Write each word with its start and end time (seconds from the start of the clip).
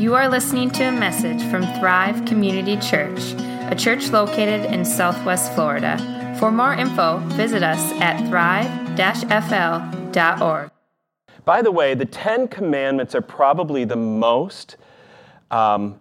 You 0.00 0.14
are 0.14 0.28
listening 0.30 0.70
to 0.70 0.84
a 0.84 0.92
message 0.92 1.42
from 1.50 1.60
Thrive 1.78 2.24
Community 2.24 2.78
Church, 2.78 3.20
a 3.70 3.74
church 3.76 4.08
located 4.08 4.72
in 4.72 4.82
Southwest 4.82 5.52
Florida. 5.52 5.98
For 6.40 6.50
more 6.50 6.72
info, 6.72 7.18
visit 7.34 7.62
us 7.62 7.92
at 8.00 8.26
thrive-fl.org. 8.30 8.96
By 11.44 11.60
the 11.60 11.70
way, 11.70 11.92
the 11.92 12.06
Ten 12.06 12.48
Commandments 12.48 13.14
are 13.14 13.20
probably 13.20 13.84
the 13.84 13.96
most 13.96 14.78
um, 15.50 16.00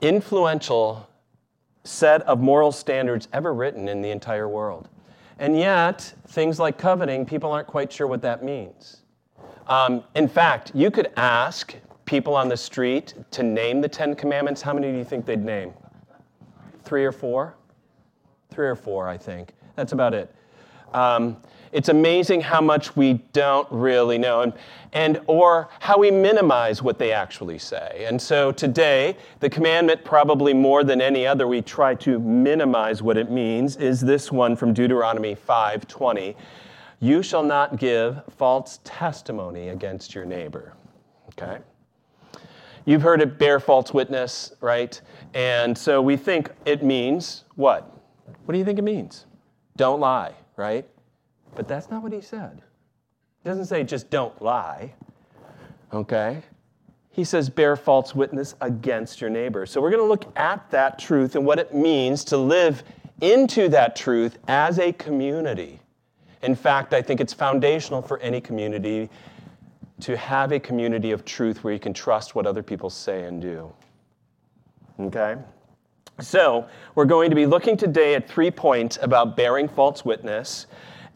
influential 0.00 1.08
set 1.84 2.22
of 2.22 2.40
moral 2.40 2.72
standards 2.72 3.28
ever 3.32 3.54
written 3.54 3.86
in 3.88 4.02
the 4.02 4.10
entire 4.10 4.48
world. 4.48 4.88
And 5.38 5.56
yet, 5.56 6.12
things 6.26 6.58
like 6.58 6.76
coveting, 6.76 7.24
people 7.24 7.52
aren't 7.52 7.68
quite 7.68 7.92
sure 7.92 8.08
what 8.08 8.22
that 8.22 8.42
means. 8.42 9.02
Um, 9.68 10.02
in 10.16 10.26
fact, 10.26 10.72
you 10.74 10.90
could 10.90 11.12
ask 11.16 11.76
people 12.12 12.36
on 12.36 12.46
the 12.46 12.56
street 12.58 13.14
to 13.30 13.42
name 13.42 13.80
the 13.80 13.88
Ten 13.88 14.14
Commandments. 14.14 14.60
How 14.60 14.74
many 14.74 14.92
do 14.92 14.98
you 14.98 15.02
think 15.02 15.24
they'd 15.24 15.42
name? 15.42 15.72
Three 16.84 17.06
or 17.06 17.10
four? 17.10 17.54
Three 18.50 18.66
or 18.66 18.76
four, 18.76 19.08
I 19.08 19.16
think. 19.16 19.54
That's 19.76 19.92
about 19.92 20.12
it. 20.12 20.30
Um, 20.92 21.38
it's 21.72 21.88
amazing 21.88 22.42
how 22.42 22.60
much 22.60 22.94
we 22.96 23.14
don't 23.32 23.66
really 23.70 24.18
know 24.18 24.42
and, 24.42 24.52
and 24.92 25.22
or 25.26 25.70
how 25.80 25.96
we 25.96 26.10
minimize 26.10 26.82
what 26.82 26.98
they 26.98 27.12
actually 27.12 27.58
say. 27.58 28.04
And 28.06 28.20
so 28.20 28.52
today, 28.52 29.16
the 29.40 29.48
commandment 29.48 30.04
probably 30.04 30.52
more 30.52 30.84
than 30.84 31.00
any 31.00 31.26
other 31.26 31.48
we 31.48 31.62
try 31.62 31.94
to 31.94 32.18
minimize 32.18 33.00
what 33.02 33.16
it 33.16 33.30
means 33.30 33.76
is 33.76 34.02
this 34.02 34.30
one 34.30 34.54
from 34.54 34.74
Deuteronomy 34.74 35.34
5:20. 35.34 36.36
You 37.00 37.22
shall 37.22 37.42
not 37.42 37.78
give 37.78 38.20
false 38.36 38.80
testimony 38.84 39.70
against 39.70 40.14
your 40.14 40.26
neighbor. 40.26 40.74
Okay? 41.30 41.56
You've 42.84 43.02
heard 43.02 43.20
it 43.20 43.38
bear 43.38 43.60
false 43.60 43.94
witness, 43.94 44.52
right? 44.60 45.00
And 45.34 45.76
so 45.76 46.02
we 46.02 46.16
think 46.16 46.50
it 46.64 46.82
means 46.82 47.44
what? 47.54 47.96
What 48.44 48.52
do 48.52 48.58
you 48.58 48.64
think 48.64 48.78
it 48.78 48.82
means? 48.82 49.26
Don't 49.76 50.00
lie, 50.00 50.34
right? 50.56 50.86
But 51.54 51.68
that's 51.68 51.90
not 51.90 52.02
what 52.02 52.12
he 52.12 52.20
said. 52.20 52.62
He 53.42 53.48
doesn't 53.48 53.66
say 53.66 53.84
just 53.84 54.10
don't 54.10 54.40
lie, 54.40 54.94
okay? 55.92 56.42
He 57.10 57.24
says 57.24 57.50
bear 57.50 57.76
false 57.76 58.14
witness 58.14 58.54
against 58.60 59.20
your 59.20 59.30
neighbor. 59.30 59.66
So 59.66 59.80
we're 59.80 59.90
going 59.90 60.02
to 60.02 60.08
look 60.08 60.36
at 60.36 60.70
that 60.70 60.98
truth 60.98 61.36
and 61.36 61.44
what 61.44 61.58
it 61.58 61.74
means 61.74 62.24
to 62.24 62.36
live 62.36 62.82
into 63.20 63.68
that 63.68 63.94
truth 63.96 64.38
as 64.48 64.78
a 64.78 64.92
community. 64.92 65.80
In 66.42 66.54
fact, 66.54 66.94
I 66.94 67.02
think 67.02 67.20
it's 67.20 67.32
foundational 67.32 68.02
for 68.02 68.18
any 68.18 68.40
community 68.40 69.10
to 70.02 70.16
have 70.16 70.52
a 70.52 70.60
community 70.60 71.12
of 71.12 71.24
truth 71.24 71.62
where 71.62 71.72
you 71.72 71.78
can 71.78 71.94
trust 71.94 72.34
what 72.34 72.46
other 72.46 72.62
people 72.62 72.90
say 72.90 73.24
and 73.24 73.40
do. 73.40 73.72
Okay? 75.00 75.36
So, 76.20 76.68
we're 76.94 77.06
going 77.06 77.30
to 77.30 77.36
be 77.36 77.46
looking 77.46 77.76
today 77.76 78.14
at 78.14 78.28
three 78.28 78.50
points 78.50 78.98
about 79.00 79.36
bearing 79.36 79.68
false 79.68 80.04
witness 80.04 80.66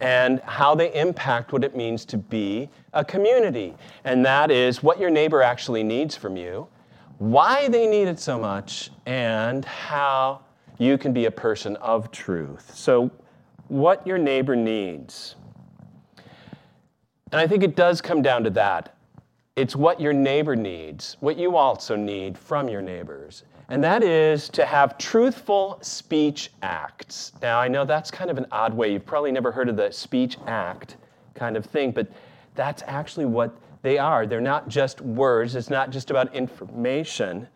and 0.01 0.41
how 0.41 0.75
they 0.75 0.93
impact 0.95 1.53
what 1.53 1.65
it 1.65 1.77
means 1.77 2.05
to 2.07 2.17
be 2.17 2.69
a 2.93 3.05
community. 3.05 3.75
And 4.05 4.25
that 4.25 4.51
is 4.51 4.83
what 4.83 4.99
your 5.01 5.11
neighbor 5.11 5.43
actually 5.43 5.83
needs 5.83 6.17
from 6.17 6.37
you, 6.37 6.69
why 7.19 7.69
they 7.69 7.87
need 7.87 8.09
it 8.09 8.21
so 8.21 8.39
much, 8.39 8.91
and 9.05 9.65
how 9.65 10.43
you 10.79 10.97
can 10.99 11.13
be 11.13 11.25
a 11.25 11.31
person 11.31 11.77
of 11.77 12.11
truth. 12.11 12.75
So, 12.75 13.11
what 13.69 14.07
your 14.07 14.19
neighbor 14.19 14.55
needs. 14.55 15.35
And 17.33 17.41
I 17.41 17.47
think 17.49 17.65
it 17.65 17.75
does 17.75 18.01
come 18.01 18.23
down 18.23 18.45
to 18.45 18.51
that. 18.51 18.97
It's 19.57 19.75
what 19.75 20.01
your 20.01 20.13
neighbor 20.13 20.55
needs, 20.55 21.17
what 21.19 21.37
you 21.37 21.57
also 21.57 21.97
need 21.97 22.39
from 22.39 22.69
your 22.69 22.83
neighbors. 22.83 23.43
And 23.69 23.83
that 23.83 24.05
is 24.05 24.49
to 24.51 24.65
have 24.65 24.97
truthful 24.97 25.79
speech 25.83 26.53
acts. 26.63 27.33
Now, 27.43 27.59
I 27.59 27.67
know 27.67 27.85
that's 27.85 28.13
kind 28.13 28.31
of 28.31 28.39
an 28.39 28.47
odd 28.53 28.73
way. 28.75 28.93
You've 28.93 29.07
probably 29.07 29.33
never 29.33 29.51
heard 29.51 29.69
of 29.69 29.77
the 29.77 29.91
speech 29.91 30.39
act 30.47 30.99
kind 31.35 31.57
of 31.57 31.67
thing, 31.67 31.91
but 31.91 32.07
that's 32.55 32.85
actually 32.87 33.27
what 33.27 33.53
they 33.83 33.99
are. 33.99 34.25
They're 34.25 34.41
not 34.41 34.69
just 34.69 35.01
words, 35.01 35.57
it's 35.57 35.71
not 35.71 35.91
just 35.91 36.13
about 36.13 36.33
information. 36.33 37.49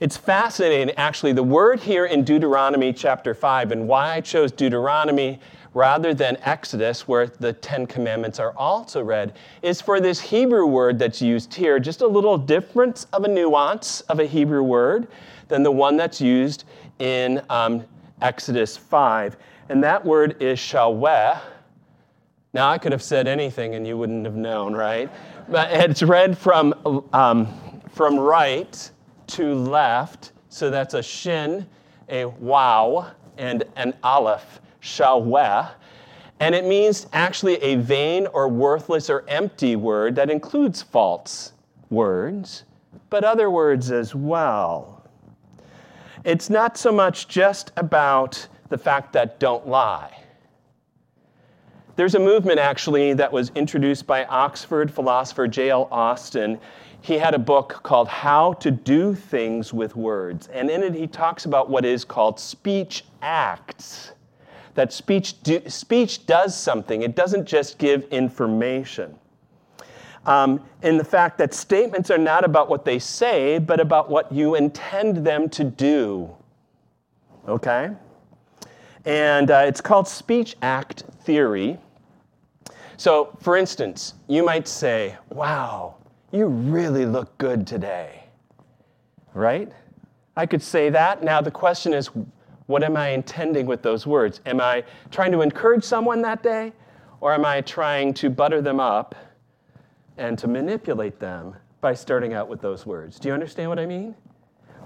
It's 0.00 0.16
fascinating, 0.16 0.94
actually, 0.96 1.32
the 1.32 1.42
word 1.44 1.80
here 1.80 2.06
in 2.06 2.24
Deuteronomy 2.24 2.92
chapter 2.92 3.34
5, 3.34 3.72
and 3.72 3.86
why 3.88 4.14
I 4.14 4.20
chose 4.20 4.52
Deuteronomy 4.52 5.40
rather 5.76 6.14
than 6.14 6.38
Exodus, 6.40 7.06
where 7.06 7.26
the 7.26 7.52
Ten 7.52 7.86
Commandments 7.86 8.40
are 8.40 8.54
also 8.56 9.04
read, 9.04 9.34
is 9.60 9.78
for 9.78 10.00
this 10.00 10.18
Hebrew 10.18 10.64
word 10.64 10.98
that's 10.98 11.20
used 11.20 11.52
here, 11.52 11.78
just 11.78 12.00
a 12.00 12.06
little 12.06 12.38
difference 12.38 13.06
of 13.12 13.24
a 13.24 13.28
nuance 13.28 14.00
of 14.02 14.18
a 14.18 14.24
Hebrew 14.24 14.62
word 14.62 15.06
than 15.48 15.62
the 15.62 15.70
one 15.70 15.98
that's 15.98 16.18
used 16.18 16.64
in 16.98 17.42
um, 17.50 17.84
Exodus 18.22 18.74
5. 18.74 19.36
And 19.68 19.84
that 19.84 20.02
word 20.02 20.42
is 20.42 20.58
shaweh. 20.58 21.38
Now, 22.54 22.70
I 22.70 22.78
could 22.78 22.92
have 22.92 23.02
said 23.02 23.28
anything 23.28 23.74
and 23.74 23.86
you 23.86 23.98
wouldn't 23.98 24.24
have 24.24 24.34
known, 24.34 24.74
right? 24.74 25.10
But 25.46 25.70
it's 25.72 26.02
read 26.02 26.38
from, 26.38 27.04
um, 27.12 27.82
from 27.90 28.18
right 28.18 28.90
to 29.26 29.54
left. 29.54 30.32
So 30.48 30.70
that's 30.70 30.94
a 30.94 31.02
shin, 31.02 31.66
a 32.08 32.24
waw, 32.24 33.10
and 33.36 33.62
an 33.76 33.92
aleph 34.02 34.62
shaweh, 34.86 35.70
and 36.40 36.54
it 36.54 36.64
means 36.64 37.06
actually 37.12 37.56
a 37.62 37.76
vain 37.76 38.26
or 38.28 38.48
worthless 38.48 39.10
or 39.10 39.24
empty 39.28 39.74
word 39.74 40.14
that 40.16 40.30
includes 40.30 40.82
false 40.82 41.52
words, 41.90 42.64
but 43.10 43.24
other 43.24 43.50
words 43.50 43.90
as 43.90 44.14
well. 44.14 45.02
It's 46.24 46.50
not 46.50 46.76
so 46.76 46.92
much 46.92 47.28
just 47.28 47.72
about 47.76 48.46
the 48.68 48.78
fact 48.78 49.12
that 49.12 49.38
don't 49.38 49.66
lie. 49.66 50.12
There's 51.94 52.14
a 52.14 52.20
movement 52.20 52.58
actually 52.58 53.14
that 53.14 53.32
was 53.32 53.50
introduced 53.54 54.06
by 54.06 54.26
Oxford 54.26 54.90
philosopher 54.90 55.48
J.L. 55.48 55.88
Austin. 55.90 56.58
He 57.00 57.14
had 57.14 57.32
a 57.32 57.38
book 57.38 57.80
called 57.82 58.08
How 58.08 58.52
to 58.54 58.70
Do 58.70 59.14
Things 59.14 59.72
with 59.72 59.96
Words, 59.96 60.48
and 60.48 60.68
in 60.68 60.82
it 60.82 60.94
he 60.94 61.06
talks 61.06 61.46
about 61.46 61.70
what 61.70 61.86
is 61.86 62.04
called 62.04 62.38
speech 62.38 63.04
acts 63.22 64.12
that 64.76 64.92
speech, 64.92 65.42
do, 65.42 65.60
speech 65.66 66.26
does 66.26 66.56
something, 66.56 67.02
it 67.02 67.16
doesn't 67.16 67.46
just 67.46 67.78
give 67.78 68.04
information. 68.04 69.14
Um, 70.26 70.64
in 70.82 70.96
the 70.96 71.04
fact 71.04 71.38
that 71.38 71.54
statements 71.54 72.10
are 72.10 72.18
not 72.18 72.44
about 72.44 72.68
what 72.68 72.84
they 72.84 72.98
say, 72.98 73.58
but 73.58 73.78
about 73.78 74.10
what 74.10 74.30
you 74.32 74.56
intend 74.56 75.18
them 75.18 75.48
to 75.50 75.64
do. 75.64 76.30
Okay? 77.46 77.90
And 79.04 79.50
uh, 79.52 79.64
it's 79.66 79.80
called 79.80 80.08
speech 80.08 80.56
act 80.62 81.04
theory. 81.22 81.78
So, 82.96 83.36
for 83.40 83.56
instance, 83.56 84.14
you 84.26 84.44
might 84.44 84.66
say, 84.66 85.16
Wow, 85.30 85.96
you 86.32 86.46
really 86.46 87.06
look 87.06 87.36
good 87.38 87.66
today. 87.66 88.24
Right? 89.32 89.70
I 90.36 90.44
could 90.44 90.62
say 90.62 90.90
that. 90.90 91.22
Now, 91.22 91.40
the 91.40 91.50
question 91.50 91.94
is, 91.94 92.10
what 92.66 92.82
am 92.82 92.96
I 92.96 93.10
intending 93.10 93.66
with 93.66 93.82
those 93.82 94.06
words? 94.06 94.40
Am 94.46 94.60
I 94.60 94.84
trying 95.10 95.32
to 95.32 95.40
encourage 95.40 95.84
someone 95.84 96.22
that 96.22 96.42
day? 96.42 96.72
Or 97.20 97.32
am 97.32 97.44
I 97.44 97.60
trying 97.60 98.12
to 98.14 98.30
butter 98.30 98.60
them 98.60 98.80
up 98.80 99.14
and 100.16 100.38
to 100.38 100.48
manipulate 100.48 101.18
them 101.18 101.56
by 101.80 101.94
starting 101.94 102.34
out 102.34 102.48
with 102.48 102.60
those 102.60 102.84
words? 102.84 103.18
Do 103.18 103.28
you 103.28 103.34
understand 103.34 103.70
what 103.70 103.78
I 103.78 103.86
mean? 103.86 104.14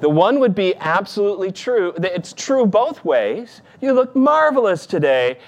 The 0.01 0.09
one 0.09 0.41
would 0.41 0.55
be 0.55 0.75
absolutely 0.77 1.53
true. 1.53 1.93
It's 1.99 2.33
true 2.33 2.67
both 2.67 3.05
ways. 3.05 3.63
You 3.81 3.93
look 3.93 4.15
marvelous 4.17 4.87
today. 4.87 5.39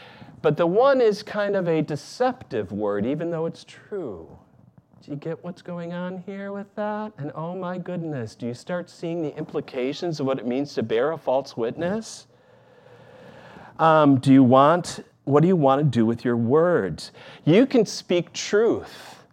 But 0.43 0.56
the 0.56 0.66
one 0.66 1.00
is 1.00 1.22
kind 1.22 1.54
of 1.54 1.69
a 1.69 1.82
deceptive 1.82 2.72
word, 2.72 3.06
even 3.06 3.31
though 3.31 3.47
it's 3.47 3.64
true. 3.64 4.28
Do 5.03 5.11
you 5.11 5.17
get 5.17 5.43
what's 5.43 5.63
going 5.63 5.93
on 5.93 6.19
here 6.19 6.53
with 6.53 6.73
that? 6.77 7.13
And 7.19 7.33
oh 7.35 7.57
my 7.57 7.77
goodness, 7.77 8.37
do 8.37 8.47
you 8.47 8.55
start 8.55 8.88
seeing 8.88 9.21
the 9.21 9.37
implications 9.37 10.21
of 10.21 10.26
what 10.26 10.38
it 10.38 10.47
means 10.47 10.75
to 10.75 10.85
bear 10.85 11.11
a 11.11 11.19
false 11.19 11.56
witness? 11.56 12.29
Um, 13.81 14.21
do 14.21 14.32
you 14.32 14.44
want, 14.44 15.00
what 15.25 15.41
do 15.41 15.49
you 15.49 15.56
want 15.56 15.81
to 15.81 15.85
do 15.85 16.06
with 16.06 16.25
your 16.25 16.37
words? 16.37 17.11
You 17.44 17.67
can 17.67 17.85
speak 17.85 18.32
truth 18.32 19.25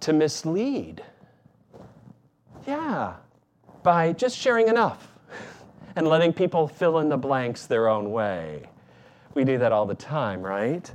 to 0.00 0.12
mislead. 0.12 1.02
Yeah, 2.64 3.14
by 3.82 4.12
just 4.12 4.38
sharing 4.38 4.68
enough 4.68 5.08
and 5.96 6.06
letting 6.06 6.32
people 6.32 6.68
fill 6.68 7.00
in 7.00 7.08
the 7.08 7.16
blanks 7.16 7.66
their 7.66 7.88
own 7.88 8.12
way. 8.12 8.70
We 9.34 9.42
do 9.42 9.58
that 9.58 9.72
all 9.72 9.86
the 9.86 9.96
time, 9.96 10.42
right? 10.42 10.88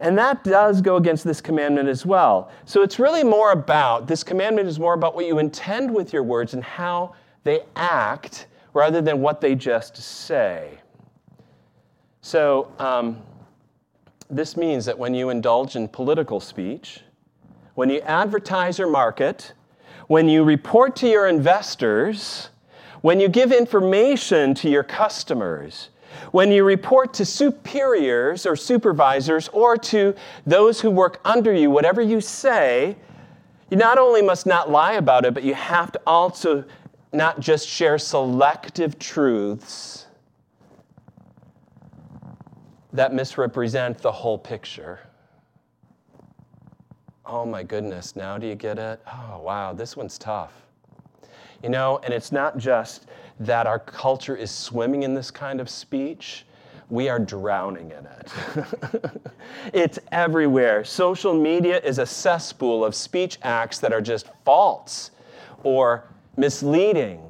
And 0.00 0.16
that 0.18 0.44
does 0.44 0.80
go 0.80 0.96
against 0.96 1.24
this 1.24 1.40
commandment 1.40 1.88
as 1.88 2.04
well. 2.04 2.50
So 2.64 2.82
it's 2.82 2.98
really 2.98 3.24
more 3.24 3.52
about, 3.52 4.06
this 4.06 4.22
commandment 4.22 4.68
is 4.68 4.78
more 4.78 4.94
about 4.94 5.14
what 5.14 5.26
you 5.26 5.38
intend 5.38 5.92
with 5.92 6.12
your 6.12 6.22
words 6.22 6.54
and 6.54 6.62
how 6.62 7.14
they 7.44 7.60
act 7.76 8.46
rather 8.74 9.00
than 9.00 9.20
what 9.20 9.40
they 9.40 9.54
just 9.54 9.96
say. 9.96 10.78
So 12.20 12.72
um, 12.78 13.22
this 14.28 14.56
means 14.56 14.84
that 14.84 14.98
when 14.98 15.14
you 15.14 15.30
indulge 15.30 15.76
in 15.76 15.88
political 15.88 16.40
speech, 16.40 17.00
when 17.74 17.88
you 17.88 18.00
advertise 18.00 18.80
or 18.80 18.86
market, 18.86 19.52
when 20.08 20.28
you 20.28 20.44
report 20.44 20.96
to 20.96 21.08
your 21.08 21.26
investors, 21.26 22.50
when 23.00 23.20
you 23.20 23.28
give 23.28 23.52
information 23.52 24.54
to 24.54 24.68
your 24.68 24.82
customers, 24.82 25.90
when 26.32 26.50
you 26.50 26.64
report 26.64 27.14
to 27.14 27.24
superiors 27.24 28.46
or 28.46 28.56
supervisors 28.56 29.48
or 29.48 29.76
to 29.76 30.14
those 30.46 30.80
who 30.80 30.90
work 30.90 31.20
under 31.24 31.52
you, 31.52 31.70
whatever 31.70 32.00
you 32.00 32.20
say, 32.20 32.96
you 33.70 33.76
not 33.76 33.98
only 33.98 34.22
must 34.22 34.46
not 34.46 34.70
lie 34.70 34.94
about 34.94 35.24
it, 35.24 35.34
but 35.34 35.42
you 35.42 35.54
have 35.54 35.92
to 35.92 36.00
also 36.06 36.64
not 37.12 37.40
just 37.40 37.66
share 37.66 37.98
selective 37.98 38.98
truths 38.98 40.06
that 42.92 43.12
misrepresent 43.12 43.98
the 43.98 44.12
whole 44.12 44.38
picture. 44.38 45.00
Oh 47.24 47.44
my 47.44 47.62
goodness, 47.62 48.14
now 48.14 48.38
do 48.38 48.46
you 48.46 48.54
get 48.54 48.78
it? 48.78 49.00
Oh, 49.12 49.40
wow, 49.40 49.72
this 49.72 49.96
one's 49.96 50.16
tough. 50.16 50.65
You 51.66 51.72
know, 51.72 51.98
and 52.04 52.14
it's 52.14 52.30
not 52.30 52.58
just 52.58 53.06
that 53.40 53.66
our 53.66 53.80
culture 53.80 54.36
is 54.36 54.52
swimming 54.52 55.02
in 55.02 55.14
this 55.14 55.32
kind 55.32 55.60
of 55.60 55.68
speech, 55.68 56.46
we 56.90 57.08
are 57.08 57.18
drowning 57.18 57.90
in 57.90 58.06
it. 58.06 59.20
it's 59.72 59.98
everywhere. 60.12 60.84
Social 60.84 61.34
media 61.34 61.80
is 61.80 61.98
a 61.98 62.06
cesspool 62.06 62.84
of 62.84 62.94
speech 62.94 63.38
acts 63.42 63.80
that 63.80 63.92
are 63.92 64.00
just 64.00 64.28
false 64.44 65.10
or 65.64 66.04
misleading 66.36 67.20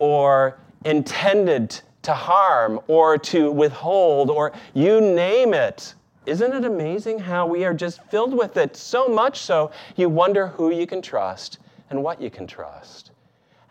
or 0.00 0.58
intended 0.84 1.80
to 2.02 2.12
harm 2.12 2.80
or 2.88 3.16
to 3.18 3.52
withhold 3.52 4.30
or 4.30 4.50
you 4.74 5.00
name 5.00 5.54
it. 5.54 5.94
Isn't 6.26 6.52
it 6.52 6.64
amazing 6.64 7.20
how 7.20 7.46
we 7.46 7.64
are 7.64 7.72
just 7.72 8.02
filled 8.10 8.36
with 8.36 8.56
it 8.56 8.74
so 8.74 9.06
much 9.06 9.42
so 9.42 9.70
you 9.94 10.08
wonder 10.08 10.48
who 10.48 10.72
you 10.72 10.88
can 10.88 11.00
trust 11.00 11.58
and 11.90 12.02
what 12.02 12.20
you 12.20 12.30
can 12.30 12.48
trust? 12.48 13.12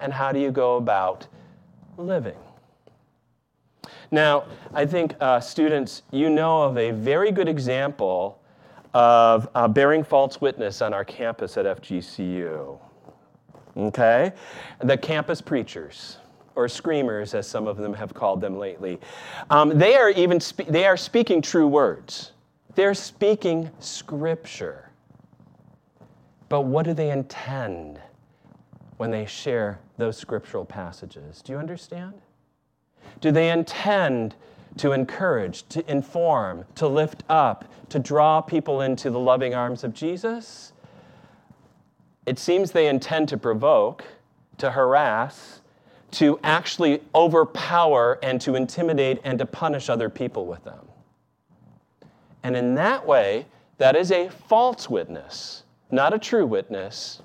And 0.06 0.14
how 0.14 0.32
do 0.32 0.40
you 0.40 0.52
go 0.52 0.78
about 0.78 1.26
living? 1.98 2.38
Now, 4.12 4.46
I 4.72 4.86
think 4.86 5.16
uh, 5.20 5.40
students, 5.40 6.04
you 6.12 6.30
know 6.30 6.62
of 6.62 6.78
a 6.78 6.92
very 6.92 7.32
good 7.32 7.48
example 7.48 8.40
of 8.94 9.50
uh, 9.56 9.68
bearing 9.68 10.04
false 10.04 10.40
witness 10.40 10.84
on 10.84 10.94
our 10.94 11.04
campus 11.04 11.58
at 11.58 11.66
FGCU. 11.66 12.78
Okay? 13.76 14.32
The 14.84 14.96
campus 14.96 15.42
preachers 15.42 16.18
or 16.54 16.70
screamers, 16.70 17.34
as 17.34 17.48
some 17.48 17.66
of 17.66 17.78
them 17.78 17.92
have 17.96 18.14
called 18.14 18.42
them 18.42 18.60
lately. 18.60 19.00
Um, 19.50 19.76
they 19.76 19.96
are 19.96 20.12
even 20.12 20.40
spe- 20.40 20.68
they 20.68 20.86
are 20.86 20.98
speaking 20.98 21.42
true 21.42 21.68
words. 21.68 22.34
They're 22.76 22.94
speaking 22.94 23.72
scripture. 23.80 24.92
But 26.48 26.62
what 26.62 26.86
do 26.86 26.94
they 26.94 27.10
intend 27.10 28.00
when 28.98 29.12
they 29.12 29.26
share 29.26 29.80
those 29.98 30.18
scriptural 30.18 30.66
passages? 30.66 31.42
Do 31.42 31.54
you 31.54 31.60
understand? 31.60 32.14
Do 33.22 33.32
they 33.32 33.50
intend 33.50 34.36
to 34.78 34.92
encourage, 34.92 35.68
to 35.70 35.90
inform, 35.90 36.66
to 36.76 36.88
lift 36.88 37.24
up, 37.30 37.66
to 37.90 38.00
draw 38.00 38.42
people 38.42 38.82
into 38.82 39.10
the 39.10 39.20
loving 39.20 39.54
arms 39.54 39.84
of 39.84 39.94
Jesus? 39.94 40.74
It 42.26 42.40
seems 42.40 42.72
they 42.72 42.88
intend 42.88 43.30
to 43.30 43.38
provoke, 43.38 44.04
to 44.58 44.72
harass, 44.72 45.62
to 46.12 46.40
actually 46.44 47.02
overpower, 47.14 48.20
and 48.24 48.40
to 48.42 48.56
intimidate 48.56 49.20
and 49.24 49.38
to 49.40 49.46
punish 49.46 49.90
other 49.90 50.10
people 50.10 50.46
with 50.46 50.64
them. 50.64 50.88
And 52.44 52.56
in 52.56 52.76
that 52.76 53.06
way, 53.06 53.46
that 53.78 53.96
is 53.96 54.12
a 54.12 54.30
false 54.30 54.90
witness, 54.90 55.64
not 55.92 56.14
a 56.14 56.20
true 56.20 56.46
witness. 56.46 57.22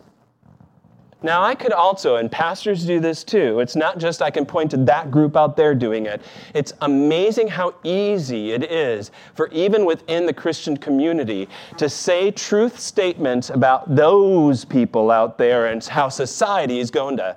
Now, 1.23 1.43
I 1.43 1.55
could 1.55 1.73
also, 1.73 2.17
and 2.17 2.33
pastors 2.33 2.87
do 2.87 2.99
this 2.99 3.25
too, 3.25 3.61
it's 3.61 3.77
not 3.77 3.99
just 3.99 4.23
I 4.23 4.31
can 4.31 4.47
point 4.47 4.71
to 4.71 4.79
that 4.79 5.11
group 5.11 5.37
out 5.37 5.55
there 5.55 5.75
doing 5.75 6.07
it. 6.07 6.23
It's 6.55 6.73
amazing 6.81 7.49
how 7.49 7.75
easy 7.85 8.53
it 8.53 8.71
is 8.71 9.11
for 9.35 9.49
even 9.49 9.85
within 9.85 10.25
the 10.25 10.33
Christian 10.33 10.77
community 10.79 11.49
to 11.77 11.91
say 11.91 12.31
truth 12.31 12.81
statements 12.81 13.51
about 13.51 13.95
those 13.95 14.65
people 14.65 15.11
out 15.11 15.37
there 15.37 15.67
and 15.67 15.85
how 15.85 16.09
society 16.09 16.79
is 16.79 16.91
going 16.91 17.19
to 17.19 17.37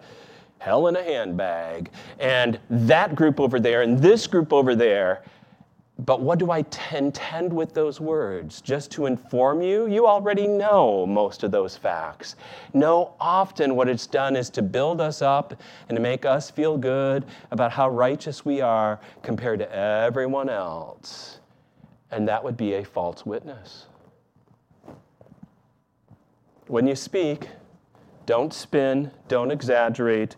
hell 0.60 0.88
in 0.88 0.96
a 0.96 1.04
handbag, 1.04 1.92
and 2.20 2.58
that 2.70 3.16
group 3.16 3.42
over 3.42 3.60
there, 3.60 3.82
and 3.82 4.00
this 4.00 4.28
group 4.28 4.54
over 4.54 4.76
there. 4.76 5.22
But 6.00 6.22
what 6.22 6.40
do 6.40 6.50
I 6.50 6.66
intend 6.92 7.54
with 7.54 7.74
those 7.74 8.02
words? 8.02 8.62
Just 8.62 8.92
to 8.92 9.06
inform 9.06 9.62
you? 9.62 9.88
You 9.88 10.08
already 10.08 10.48
know 10.48 11.06
most 11.06 11.44
of 11.44 11.52
those 11.52 11.78
facts. 11.78 12.36
No, 12.74 13.14
often 13.20 13.76
what 13.76 13.88
it's 13.88 14.08
done 14.08 14.36
is 14.36 14.50
to 14.52 14.64
build 14.64 15.00
us 15.00 15.22
up 15.22 15.54
and 15.88 15.96
to 15.96 16.02
make 16.02 16.26
us 16.26 16.50
feel 16.50 16.78
good 16.78 17.26
about 17.52 17.72
how 17.72 17.90
righteous 17.90 18.44
we 18.44 18.60
are 18.60 19.00
compared 19.22 19.60
to 19.60 19.72
everyone 19.76 20.50
else. 20.50 21.40
And 22.10 22.28
that 22.28 22.44
would 22.44 22.58
be 22.58 22.74
a 22.74 22.84
false 22.84 23.24
witness. 23.26 23.86
When 26.68 26.88
you 26.88 26.96
speak, 26.96 27.50
don't 28.26 28.54
spin, 28.54 29.12
don't 29.28 29.52
exaggerate, 29.52 30.38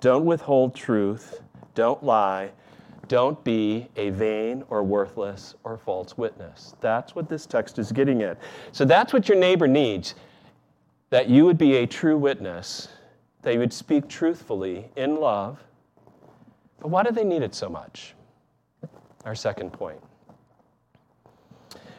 don't 0.00 0.24
withhold 0.24 0.74
truth, 0.74 1.42
don't 1.74 2.02
lie 2.02 2.50
don't 3.08 3.42
be 3.44 3.88
a 3.96 4.10
vain 4.10 4.64
or 4.68 4.82
worthless 4.82 5.54
or 5.64 5.76
false 5.76 6.16
witness. 6.18 6.74
That's 6.80 7.14
what 7.14 7.28
this 7.28 7.46
text 7.46 7.78
is 7.78 7.92
getting 7.92 8.22
at. 8.22 8.38
So 8.72 8.84
that's 8.84 9.12
what 9.12 9.28
your 9.28 9.38
neighbor 9.38 9.68
needs 9.68 10.14
that 11.10 11.28
you 11.28 11.44
would 11.44 11.58
be 11.58 11.76
a 11.76 11.86
true 11.86 12.18
witness, 12.18 12.88
that 13.42 13.52
you 13.54 13.60
would 13.60 13.72
speak 13.72 14.08
truthfully 14.08 14.90
in 14.96 15.20
love. 15.20 15.62
But 16.80 16.88
why 16.88 17.04
do 17.04 17.12
they 17.12 17.24
need 17.24 17.42
it 17.42 17.54
so 17.54 17.68
much? 17.68 18.14
Our 19.24 19.34
second 19.34 19.72
point. 19.72 20.00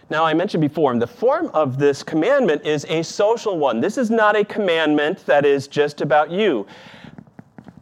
Now, 0.10 0.24
I 0.24 0.34
mentioned 0.34 0.62
before, 0.62 0.98
the 0.98 1.08
form 1.08 1.48
of 1.54 1.78
this 1.78 2.02
commandment 2.02 2.66
is 2.66 2.86
a 2.86 3.04
social 3.04 3.58
one. 3.58 3.82
This 3.82 3.98
is 3.98 4.10
not 4.10 4.38
a 4.38 4.46
commandment 4.46 5.26
that 5.26 5.46
is 5.46 5.68
just 5.68 6.00
about 6.00 6.32
you. 6.32 6.66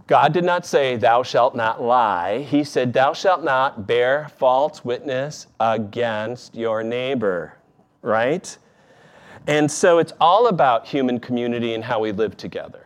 God 0.08 0.34
did 0.34 0.44
not 0.44 0.66
say, 0.66 0.98
Thou 0.98 1.24
shalt 1.24 1.56
not 1.56 1.82
lie. 1.82 2.40
He 2.40 2.64
said, 2.64 2.94
Thou 2.94 3.14
shalt 3.14 3.44
not 3.44 3.88
bear 3.88 4.30
false 4.38 4.86
witness 4.86 5.48
against 5.60 6.56
your 6.56 6.84
neighbor, 6.84 7.58
right? 8.02 8.58
And 9.48 9.70
so 9.70 9.98
it's 9.98 10.14
all 10.20 10.48
about 10.48 10.88
human 10.88 11.20
community 11.20 11.74
and 11.74 11.84
how 11.84 12.00
we 12.00 12.12
live 12.12 12.38
together. 12.38 12.86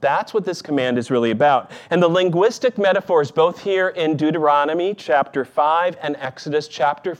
That's 0.00 0.34
what 0.34 0.44
this 0.44 0.60
command 0.60 0.98
is 0.98 1.10
really 1.10 1.30
about. 1.30 1.70
And 1.90 2.02
the 2.02 2.08
linguistic 2.08 2.76
metaphors, 2.76 3.30
both 3.30 3.62
here 3.62 3.88
in 3.88 4.16
Deuteronomy 4.16 4.94
chapter 4.94 5.44
5 5.44 5.96
and 6.02 6.16
Exodus 6.20 6.68
chapter 6.68 7.16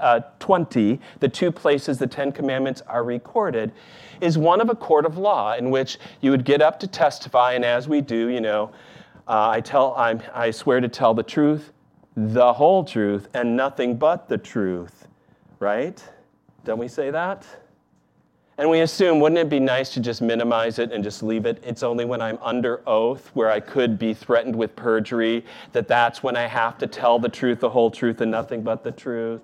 uh, 0.00 0.20
20, 0.40 1.00
the 1.20 1.28
two 1.28 1.52
places 1.52 1.98
the 1.98 2.06
Ten 2.06 2.32
Commandments 2.32 2.82
are 2.88 3.04
recorded, 3.04 3.72
is 4.20 4.38
one 4.38 4.60
of 4.60 4.68
a 4.68 4.74
court 4.74 5.06
of 5.06 5.18
law 5.18 5.54
in 5.54 5.70
which 5.70 5.98
you 6.20 6.30
would 6.30 6.44
get 6.44 6.62
up 6.62 6.80
to 6.80 6.86
testify, 6.86 7.52
and 7.52 7.64
as 7.64 7.88
we 7.88 8.00
do, 8.00 8.28
you 8.28 8.40
know, 8.40 8.70
uh, 9.26 9.50
I, 9.50 9.60
tell, 9.60 9.94
I'm, 9.96 10.22
I 10.34 10.50
swear 10.50 10.80
to 10.80 10.88
tell 10.88 11.14
the 11.14 11.22
truth, 11.22 11.72
the 12.16 12.52
whole 12.52 12.84
truth, 12.84 13.28
and 13.34 13.56
nothing 13.56 13.96
but 13.96 14.28
the 14.28 14.38
truth, 14.38 15.06
right? 15.58 16.02
Don't 16.64 16.78
we 16.78 16.88
say 16.88 17.10
that? 17.10 17.46
And 18.58 18.68
we 18.68 18.80
assume, 18.80 19.20
wouldn't 19.20 19.38
it 19.38 19.48
be 19.48 19.60
nice 19.60 19.94
to 19.94 20.00
just 20.00 20.20
minimize 20.20 20.80
it 20.80 20.90
and 20.90 21.04
just 21.04 21.22
leave 21.22 21.46
it? 21.46 21.62
It's 21.64 21.84
only 21.84 22.04
when 22.04 22.20
I'm 22.20 22.38
under 22.42 22.82
oath, 22.88 23.30
where 23.34 23.50
I 23.52 23.60
could 23.60 24.00
be 24.00 24.12
threatened 24.12 24.56
with 24.56 24.74
perjury, 24.74 25.44
that 25.72 25.86
that's 25.86 26.24
when 26.24 26.36
I 26.36 26.46
have 26.48 26.76
to 26.78 26.88
tell 26.88 27.20
the 27.20 27.28
truth, 27.28 27.60
the 27.60 27.70
whole 27.70 27.90
truth, 27.90 28.20
and 28.20 28.32
nothing 28.32 28.62
but 28.62 28.82
the 28.82 28.90
truth. 28.90 29.42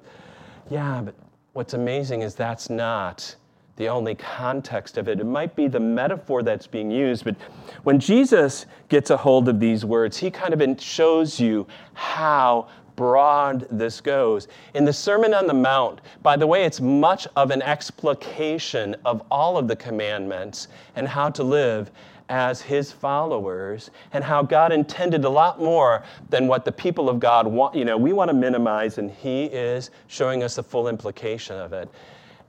Yeah, 0.69 1.01
but 1.05 1.15
what's 1.53 1.75
amazing 1.75 2.23
is 2.23 2.35
that's 2.35 2.69
not 2.69 3.37
the 3.77 3.89
only 3.89 4.15
context 4.15 4.99
of 4.99 5.09
it. 5.09 5.21
It 5.21 5.27
might 5.27 5.57
be 5.57 5.67
the 5.67 5.81
metaphor 5.81 6.43
that's 6.43 6.67
being 6.67 6.91
used, 6.91 7.25
but 7.25 7.37
when 7.83 7.99
Jesus 7.99 8.67
gets 8.89 9.11
a 9.11 9.17
hold 9.17 9.49
of 9.49 9.59
these 9.59 9.85
words, 9.85 10.17
he 10.17 10.31
kind 10.31 10.55
of 10.55 10.81
shows 10.81 11.41
you 11.41 11.67
how 11.95 12.69
broad 12.97 13.67
this 13.71 14.01
goes. 14.01 14.47
In 14.75 14.85
the 14.85 14.93
Sermon 14.93 15.35
on 15.35 15.47
the 15.47 15.55
Mount, 15.55 16.01
by 16.23 16.37
the 16.37 16.47
way, 16.47 16.65
it's 16.65 16.81
much 16.81 17.27
of 17.37 17.51
an 17.51 17.63
explication 17.63 18.95
of 19.05 19.23
all 19.31 19.59
of 19.59 19.67
the 19.67 19.77
commandments 19.77 20.69
and 20.95 21.09
how 21.09 21.31
to 21.31 21.43
live 21.43 21.91
as 22.29 22.63
his 22.63 22.91
followers 22.91 23.91
and 24.13 24.25
how 24.25 24.43
God 24.43 24.73
intended 24.73 25.25
a 25.25 25.29
lot 25.29 25.61
more 25.61 26.05
than 26.31 26.47
what 26.47 26.65
the 26.65 26.73
people 26.73 27.09
of 27.09 27.21
God 27.21 27.47
want. 27.47 27.75
You 27.75 27.85
know, 27.85 27.97
we 27.97 28.13
want 28.13 28.29
to 28.29 28.35
minimize, 28.35 28.99
and 28.99 29.11
he 29.11 29.45
is 29.47 29.91
showing 30.07 30.43
us 30.43 30.57
the 30.57 30.63
full 30.63 30.89
implication 30.89 31.57
of 31.57 31.73
it. 31.73 31.89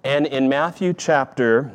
And 0.05 0.27
in 0.27 0.47
Matthew 0.47 0.93
chapter 0.93 1.71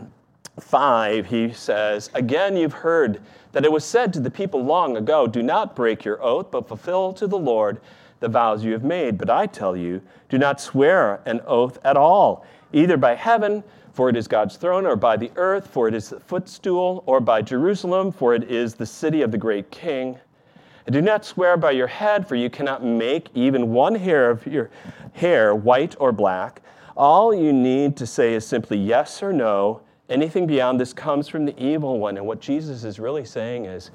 5, 0.61 1.27
he 1.27 1.53
says, 1.53 2.11
Again, 2.15 2.57
you've 2.57 2.73
heard 2.73 3.21
that 3.51 3.65
it 3.65 3.73
was 3.73 3.85
said 3.85 4.13
to 4.13 4.21
the 4.21 4.31
people 4.31 4.63
long 4.63 4.97
ago, 4.97 5.27
Do 5.27 5.43
not 5.43 5.75
break 5.75 6.05
your 6.05 6.23
oath, 6.23 6.53
but 6.53 6.69
fulfill 6.69 7.13
to 7.15 7.27
the 7.27 7.37
Lord 7.37 7.81
the 8.21 8.29
vows 8.29 8.63
you 8.63 8.71
have 8.71 8.85
made. 8.85 9.19
But 9.19 9.31
I 9.31 9.47
tell 9.47 9.77
you, 9.77 10.01
do 10.29 10.39
not 10.39 10.61
swear 10.61 11.23
an 11.27 11.41
oath 11.45 11.81
at 11.85 11.97
all, 11.97 12.47
either 12.73 12.97
by 12.97 13.17
heaven, 13.17 13.65
for 13.95 14.09
it 14.09 14.17
is 14.17 14.29
God's 14.29 14.57
throne, 14.57 14.87
or 14.87 14.95
by 14.95 15.17
the 15.17 15.33
earth, 15.35 15.67
for 15.67 15.89
it 15.89 15.95
is 15.95 16.11
the 16.11 16.21
footstool, 16.21 17.03
or 17.07 17.19
by 17.19 17.43
Jerusalem, 17.43 18.13
for 18.13 18.33
it 18.33 18.45
is 18.45 18.77
the 18.77 18.87
city 18.87 19.23
of 19.23 19.33
the 19.33 19.39
great 19.39 19.73
king. 19.73 20.17
And 20.87 20.93
do 20.93 21.03
not 21.03 21.25
swear 21.25 21.57
by 21.57 21.73
your 21.73 21.89
head, 21.89 22.29
for 22.29 22.37
you 22.37 22.49
cannot 22.49 22.85
make 22.85 23.29
even 23.35 23.73
one 23.73 23.97
hair 23.97 24.31
of 24.31 24.47
your 24.47 24.71
hair 25.15 25.53
white 25.53 25.97
or 25.99 26.13
black. 26.13 26.63
All 26.97 27.35
you 27.35 27.53
need 27.53 27.97
to 27.99 28.07
say 28.07 28.35
is 28.35 28.47
simply 28.47 28.79
yes 28.79 29.23
or 29.23 29.33
no. 29.33 29.83
Anything 30.09 30.47
beyond 30.47 30.81
this 30.81 30.93
comes 30.93 31.29
from 31.29 31.45
the 31.45 31.59
evil 31.63 31.99
one. 31.99 32.17
And 32.17 32.27
what 32.27 32.41
Jesus 32.41 32.85
is 32.85 32.99
really 32.99 33.25
saying 33.25 33.67
is, 33.67 33.91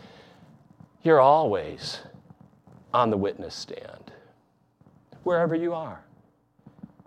you're 1.04 1.22
always 1.22 2.00
on 2.94 3.10
the 3.10 3.18
witness 3.18 3.54
stand, 3.54 4.12
wherever 5.24 5.54
you 5.54 5.74
are. 5.74 6.04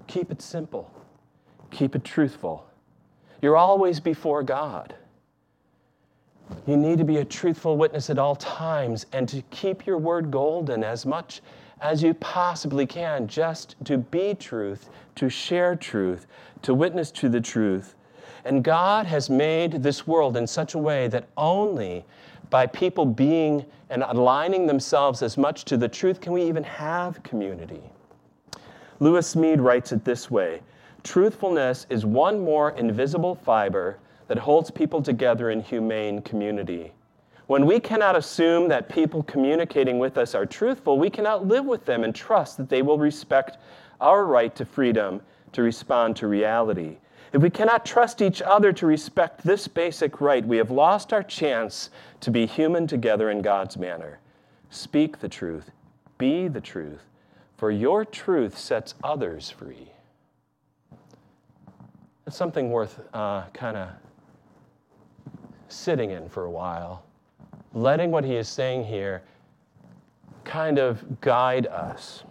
Keep 0.07 0.30
it 0.30 0.42
simple, 0.42 0.90
keep 1.71 1.97
it 1.97 2.04
truthful. 2.04 2.66
You're 3.40 3.57
always 3.57 4.00
before 4.00 4.42
God. 4.42 4.95
You 6.66 6.76
need 6.76 6.99
to 6.99 7.04
be 7.04 7.18
a 7.18 7.25
truthful 7.25 7.76
witness 7.76 8.11
at 8.11 8.18
all 8.18 8.37
times 8.37 9.07
and 9.12 9.28
to 9.28 9.42
keep 9.50 9.87
your 9.87 9.99
word 9.99 10.30
golden 10.30 10.83
as 10.83 11.04
much 11.04 11.40
as 11.81 12.03
you 12.03 12.15
possibly 12.15 12.87
can, 12.87 13.27
just 13.27 13.77
to 13.85 13.99
be 13.99 14.35
truth, 14.35 14.91
to 15.15 15.29
share 15.29 15.77
truth, 15.77 16.27
to 16.63 16.75
witness 16.75 17.11
to 17.13 17.29
the 17.29 17.41
truth. 17.41 17.95
And 18.45 18.65
God 18.65 19.07
has 19.07 19.29
made 19.29 19.83
this 19.83 20.07
world 20.07 20.37
in 20.37 20.47
such 20.47 20.75
a 20.75 20.79
way 20.79 21.09
that 21.09 21.29
only 21.37 22.05
by 22.51 22.67
people 22.67 23.05
being 23.05 23.65
and 23.91 24.03
aligning 24.03 24.67
themselves 24.67 25.23
as 25.23 25.37
much 25.37 25.65
to 25.67 25.77
the 25.77 25.89
truth 25.89 26.21
can 26.21 26.33
we 26.33 26.43
even 26.43 26.65
have 26.65 27.23
community. 27.23 27.83
Lewis 29.01 29.35
Smedes 29.35 29.63
writes 29.63 29.93
it 29.93 30.05
this 30.05 30.31
way 30.31 30.61
Truthfulness 31.05 31.87
is 31.91 32.05
one 32.05 32.41
more 32.41 32.73
invisible 32.73 33.35
fiber 33.35 33.99
that 34.27 34.39
holds 34.39 34.71
people 34.71 35.03
together 35.03 35.51
in 35.51 35.63
humane 35.63 36.21
community. 36.23 36.93
When 37.49 37.64
we 37.64 37.81
cannot 37.81 38.14
assume 38.14 38.69
that 38.69 38.90
people 38.90 39.23
communicating 39.23 39.99
with 39.99 40.19
us 40.19 40.35
are 40.35 40.45
truthful, 40.45 40.99
we 40.99 41.09
cannot 41.09 41.47
live 41.47 41.64
with 41.64 41.87
them 41.87 42.05
and 42.05 42.14
trust 42.14 42.59
that 42.59 42.69
they 42.69 42.83
will 42.83 42.99
respect 42.99 43.57
our 44.02 44.26
right 44.26 44.55
to 44.55 44.67
freedom 44.67 45.23
to 45.52 45.62
respond 45.62 46.14
to 46.17 46.26
reality. 46.26 46.99
If 47.33 47.40
we 47.40 47.49
cannot 47.49 47.87
trust 47.87 48.21
each 48.21 48.43
other 48.43 48.71
to 48.75 48.87
respect 48.87 49.43
this 49.43 49.67
basic 49.67 50.21
right, 50.21 50.47
we 50.47 50.59
have 50.59 50.71
lost 50.71 51.14
our 51.14 51.23
chance 51.23 51.88
to 52.21 52.31
be 52.31 52.45
human 52.45 52.87
together 52.87 53.31
in 53.31 53.40
God's 53.40 53.78
manner. 53.78 54.19
Speak 54.69 55.19
the 55.19 55.28
truth, 55.31 55.71
be 56.19 56.49
the 56.49 56.61
truth, 56.61 57.07
for 57.57 57.71
your 57.71 58.05
truth 58.05 58.59
sets 58.59 58.95
others 59.02 59.49
free. 59.49 59.90
It's 62.26 62.37
something 62.37 62.71
worth 62.71 63.00
uh, 63.14 63.45
kind 63.55 63.78
of 63.78 63.88
sitting 65.69 66.11
in 66.11 66.28
for 66.28 66.45
a 66.45 66.50
while, 66.50 67.05
letting 67.75 68.11
what 68.11 68.25
he 68.25 68.37
is 68.37 68.49
saying 68.49 68.85
here 68.85 69.23
kind 70.45 70.79
of 70.79 71.21
guide 71.21 71.67
us. 71.67 72.25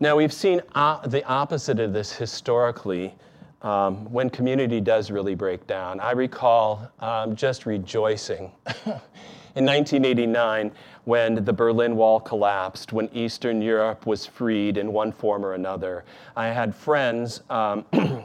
Now, 0.00 0.14
we've 0.14 0.32
seen 0.32 0.60
uh, 0.76 1.04
the 1.08 1.24
opposite 1.24 1.80
of 1.80 1.92
this 1.92 2.12
historically 2.12 3.14
um, 3.62 4.10
when 4.12 4.30
community 4.30 4.80
does 4.80 5.10
really 5.10 5.34
break 5.34 5.66
down. 5.66 5.98
I 5.98 6.12
recall 6.12 6.88
um, 7.00 7.34
just 7.34 7.66
rejoicing 7.66 8.52
in 8.86 9.64
1989 9.66 10.70
when 11.04 11.44
the 11.44 11.52
Berlin 11.52 11.96
Wall 11.96 12.20
collapsed, 12.20 12.92
when 12.92 13.08
Eastern 13.12 13.60
Europe 13.60 14.06
was 14.06 14.24
freed 14.24 14.76
in 14.76 14.92
one 14.92 15.10
form 15.10 15.44
or 15.44 15.54
another. 15.54 16.04
I 16.36 16.48
had 16.48 16.74
friends. 16.74 17.42
Um, 17.50 17.84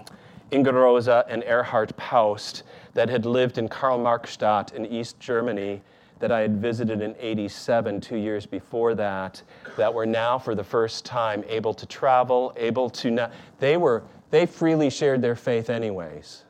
Rosa 0.52 1.26
and 1.28 1.44
Erhard 1.44 1.96
Paust 1.98 2.62
that 2.94 3.10
had 3.10 3.26
lived 3.26 3.58
in 3.58 3.68
Karl-Marx-Stadt 3.68 4.74
in 4.74 4.86
East 4.86 5.20
Germany 5.20 5.82
that 6.20 6.32
I 6.32 6.42
had 6.42 6.62
visited 6.62 7.02
in 7.02 7.16
87, 7.20 8.00
two 8.00 8.16
years 8.16 8.46
before 8.46 8.96
that, 8.96 9.42
that 9.76 9.94
were 9.94 10.06
now 10.06 10.40
for 10.40 10.56
the 10.56 10.64
first 10.64 11.04
time 11.04 11.44
able 11.50 11.74
to 11.74 11.86
travel, 11.86 12.54
able 12.56 12.90
to 12.92 13.12
not, 13.12 13.34
they 13.60 13.78
were, 13.78 14.04
they 14.30 14.46
freely 14.46 14.90
shared 14.90 15.22
their 15.22 15.36
faith 15.36 15.70
anyways, 15.70 16.44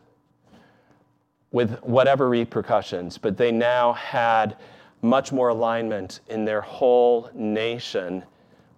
with 1.52 1.80
whatever 1.82 2.30
repercussions, 2.30 3.18
but 3.18 3.38
they 3.38 3.52
now 3.52 3.94
had 3.94 4.58
much 5.02 5.32
more 5.32 5.50
alignment 5.50 6.20
in 6.30 6.46
their 6.46 6.62
whole 6.62 7.30
nation 7.34 8.24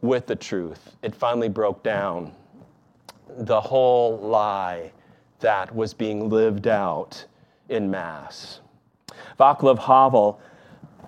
with 0.02 0.28
the 0.28 0.36
truth. 0.36 0.96
It 1.02 1.16
finally 1.16 1.50
broke 1.50 1.84
down. 1.84 2.32
The 3.38 3.60
whole 3.60 4.18
lie 4.20 4.92
that 5.40 5.76
was 5.76 5.94
being 5.94 6.30
lived 6.30 6.68
out 6.68 7.26
in 7.70 7.90
Mass. 7.90 8.62
Václav 9.40 9.80
Havel, 9.80 10.40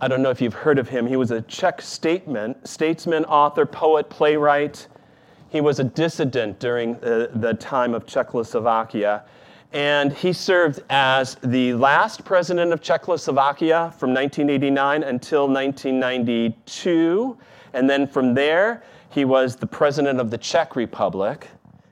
I 0.02 0.08
don't 0.08 0.22
know 0.22 0.30
if 0.30 0.42
you've 0.42 0.54
heard 0.54 0.80
of 0.80 0.90
him, 0.90 1.08
he 1.08 1.16
was 1.16 1.32
a 1.32 1.42
Czech 1.42 1.82
statesman, 1.82 2.56
author, 3.26 3.66
poet, 3.66 4.10
playwright. 4.10 4.88
He 5.50 5.62
was 5.62 5.80
a 5.80 5.84
dissident 5.84 6.60
during 6.60 6.96
the, 6.96 7.32
the 7.34 7.54
time 7.54 7.94
of 7.94 8.06
Czechoslovakia. 8.06 9.24
And 9.74 10.14
he 10.14 10.34
served 10.34 10.82
as 10.90 11.36
the 11.44 11.74
last 11.74 12.24
president 12.24 12.72
of 12.74 12.82
Czechoslovakia 12.82 13.94
from 13.98 14.14
1989 14.14 15.04
until 15.04 15.48
1992. 15.48 17.38
And 17.74 17.90
then 17.90 18.08
from 18.08 18.34
there, 18.34 18.84
he 19.10 19.26
was 19.26 19.56
the 19.56 19.68
president 19.68 20.20
of 20.20 20.32
the 20.32 20.38
Czech 20.38 20.76
Republic 20.76 21.48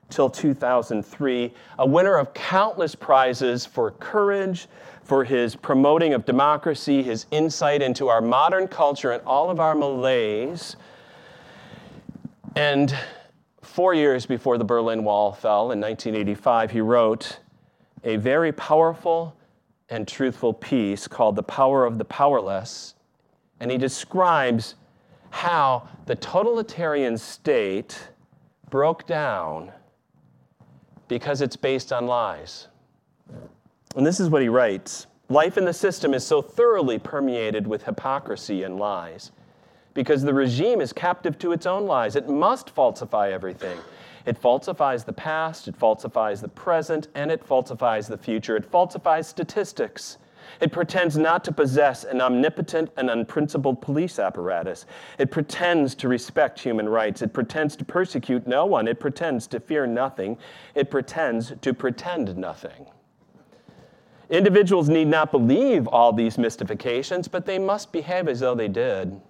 till 0.10 0.30
2003, 0.30 1.54
a 1.80 1.86
winner 1.86 2.16
of 2.16 2.34
countless 2.34 2.96
prizes 2.96 3.66
for 3.66 3.92
courage, 3.92 4.68
for 5.04 5.24
his 5.24 5.56
promoting 5.56 6.14
of 6.14 6.26
democracy, 6.26 7.04
his 7.04 7.26
insight 7.32 7.82
into 7.82 8.08
our 8.08 8.22
modern 8.22 8.68
culture 8.68 9.12
and 9.12 9.22
all 9.26 9.50
of 9.50 9.60
our 9.60 9.76
malaise. 9.76 10.76
And 12.56 12.96
four 13.62 13.94
years 13.94 14.26
before 14.26 14.58
the 14.58 14.64
Berlin 14.64 15.04
Wall 15.04 15.32
fell 15.32 15.72
in 15.72 15.80
1985, 15.80 16.72
he 16.72 16.82
wrote 16.82 17.40
a 18.04 18.16
very 18.16 18.52
powerful 18.52 19.36
and 19.90 20.08
truthful 20.08 20.54
piece 20.54 21.08
called 21.08 21.36
The 21.36 21.44
Power 21.44 21.86
of 21.86 21.98
the 21.98 22.06
Powerless. 22.06 22.96
And 23.60 23.70
he 23.70 23.78
describes 23.78 24.76
how 25.30 25.88
the 26.06 26.16
totalitarian 26.16 27.18
state 27.18 28.10
broke 28.70 29.06
down 29.06 29.72
because 31.08 31.42
it's 31.42 31.56
based 31.56 31.94
on 31.94 32.08
lies. 32.08 32.68
And 33.96 34.06
this 34.06 34.20
is 34.20 34.30
what 34.30 34.42
he 34.42 34.50
writes 34.50 35.08
Life 35.30 35.58
in 35.58 35.66
the 35.66 35.74
system 35.74 36.14
is 36.14 36.26
so 36.26 36.42
thoroughly 36.42 37.00
permeated 37.00 37.66
with 37.66 37.84
hypocrisy 37.84 38.64
and 38.64 38.78
lies 38.78 39.32
because 39.96 40.22
the 40.22 40.34
regime 40.34 40.82
is 40.82 40.94
captive 40.94 41.40
to 41.40 41.52
its 41.52 41.66
own 41.66 41.88
lies. 41.88 42.16
It 42.16 42.30
must 42.30 42.70
falsify 42.70 43.32
everything. 43.32 43.80
It 44.26 44.38
falsifies 44.38 45.04
the 45.04 45.14
past, 45.14 45.68
it 45.68 45.76
falsifies 45.76 46.42
the 46.42 46.48
present, 46.50 47.08
and 47.16 47.32
it 47.32 47.44
falsifies 47.44 48.08
the 48.08 48.18
future. 48.18 48.56
It 48.56 48.66
falsifies 48.66 49.28
statistics. 49.28 50.18
It 50.62 50.72
pretends 50.72 51.18
not 51.18 51.44
to 51.46 51.52
possess 51.52 52.04
an 52.04 52.22
omnipotent 52.22 52.92
and 52.98 53.10
unprincipled 53.10 53.82
police 53.82 54.20
apparatus. 54.20 54.86
It 55.18 55.32
pretends 55.32 55.96
to 55.96 56.08
respect 56.08 56.60
human 56.60 56.88
rights. 56.88 57.22
It 57.22 57.34
pretends 57.34 57.76
to 57.78 57.86
persecute 57.86 58.48
no 58.48 58.66
one. 58.66 58.88
It 58.88 59.00
pretends 59.00 59.48
to 59.48 59.60
fear 59.60 59.86
nothing. 59.86 60.38
It 60.74 60.90
pretends 60.90 61.54
to 61.62 61.74
pretend 61.74 62.38
nothing. 62.38 62.88
Individuals 64.30 64.90
need 64.90 65.08
not 65.08 65.32
believe 65.32 65.88
all 65.88 66.12
these 66.12 66.38
mystifications, 66.38 67.28
but 67.28 67.46
they 67.46 67.60
must 67.60 67.92
behave 67.92 68.28
as 68.28 68.40
though 68.40 68.56
they 68.56 68.68
did. 68.68 69.22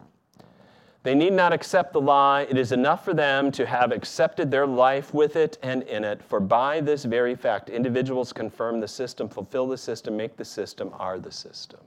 They 1.06 1.14
need 1.14 1.34
not 1.34 1.54
accept 1.54 1.94
the 1.94 2.02
lie. 2.02 2.48
It 2.50 2.58
is 2.58 2.72
enough 2.72 3.06
for 3.06 3.14
them 3.14 3.52
to 3.52 3.68
have 3.68 3.92
accepted 3.92 4.50
their 4.50 4.66
life 4.66 5.14
with 5.14 5.36
it 5.36 5.60
and 5.62 5.84
in 5.84 6.04
it. 6.04 6.20
For 6.24 6.40
by 6.40 6.82
this 6.82 7.06
very 7.06 7.36
fact, 7.36 7.70
individuals 7.70 8.34
confirm 8.34 8.80
the 8.80 8.88
system, 8.88 9.30
fulfill 9.30 9.68
the 9.68 9.78
system, 9.78 10.18
make 10.18 10.36
the 10.36 10.44
system, 10.44 10.90
are 10.98 11.20
the 11.20 11.32
system. 11.32 11.80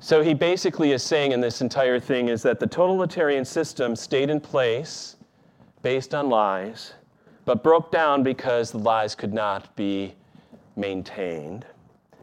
So 0.00 0.22
he 0.22 0.32
basically 0.32 0.92
is 0.92 1.02
saying 1.02 1.32
in 1.32 1.42
this 1.42 1.60
entire 1.60 2.00
thing 2.00 2.30
is 2.30 2.42
that 2.44 2.60
the 2.60 2.66
totalitarian 2.66 3.44
system 3.44 3.94
stayed 3.94 4.30
in 4.30 4.40
place 4.40 5.16
based 5.82 6.14
on 6.14 6.30
lies, 6.30 6.94
but 7.44 7.62
broke 7.62 7.92
down 7.92 8.22
because 8.22 8.70
the 8.70 8.78
lies 8.78 9.14
could 9.14 9.34
not 9.34 9.76
be 9.76 10.14
maintained. 10.76 11.66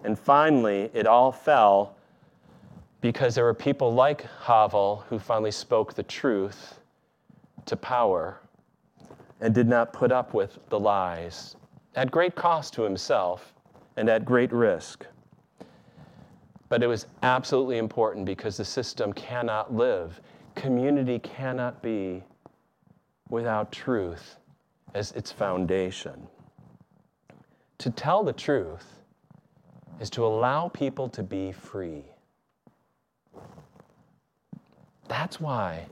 And 0.03 0.18
finally, 0.18 0.89
it 0.94 1.06
all 1.06 1.32
fell 1.32 1.96
because 3.01 3.36
there 3.36 3.44
were 3.44 3.53
people 3.53 3.94
like 3.94 4.25
Havel 4.41 5.06
who 5.10 5.20
finally 5.20 5.51
spoke 5.51 5.94
the 5.94 6.03
truth 6.03 6.79
to 7.65 7.75
power 7.75 8.39
and 9.41 9.53
did 9.53 9.68
not 9.68 9.94
put 9.94 10.12
up 10.12 10.34
with 10.34 10.60
the 10.70 10.79
lies 10.79 11.56
at 11.96 12.12
great 12.12 12.36
cost 12.36 12.74
to 12.74 12.84
himself 12.84 13.53
and 13.98 14.10
at 14.10 14.25
great 14.25 14.51
risk. 14.51 15.06
But 16.68 16.84
it 16.84 16.88
was 16.88 17.08
absolutely 17.24 17.77
important 17.77 18.25
because 18.25 18.58
the 18.58 18.65
system 18.65 19.12
cannot 19.13 19.74
live, 19.74 20.22
community 20.56 21.20
cannot 21.20 21.82
be 21.82 22.24
without 23.29 23.72
truth 23.72 24.38
as 24.94 25.12
its 25.13 25.32
foundation. 25.32 26.27
To 27.79 27.89
tell 27.89 28.24
the 28.24 28.34
truth 28.34 28.99
is 30.00 30.10
to 30.12 30.25
allow 30.25 30.70
people 30.70 31.10
to 31.10 31.24
be 31.24 31.51
free. 31.51 32.03
That's 35.08 35.39
why 35.39 35.86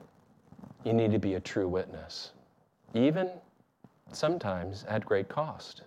you 0.83 0.93
need 0.93 1.11
to 1.11 1.19
be 1.19 1.33
a 1.33 1.39
true 1.39 1.67
witness, 1.67 2.31
even 2.93 3.29
sometimes 4.11 4.85
at 4.87 5.05
great 5.05 5.27
cost. 5.27 5.81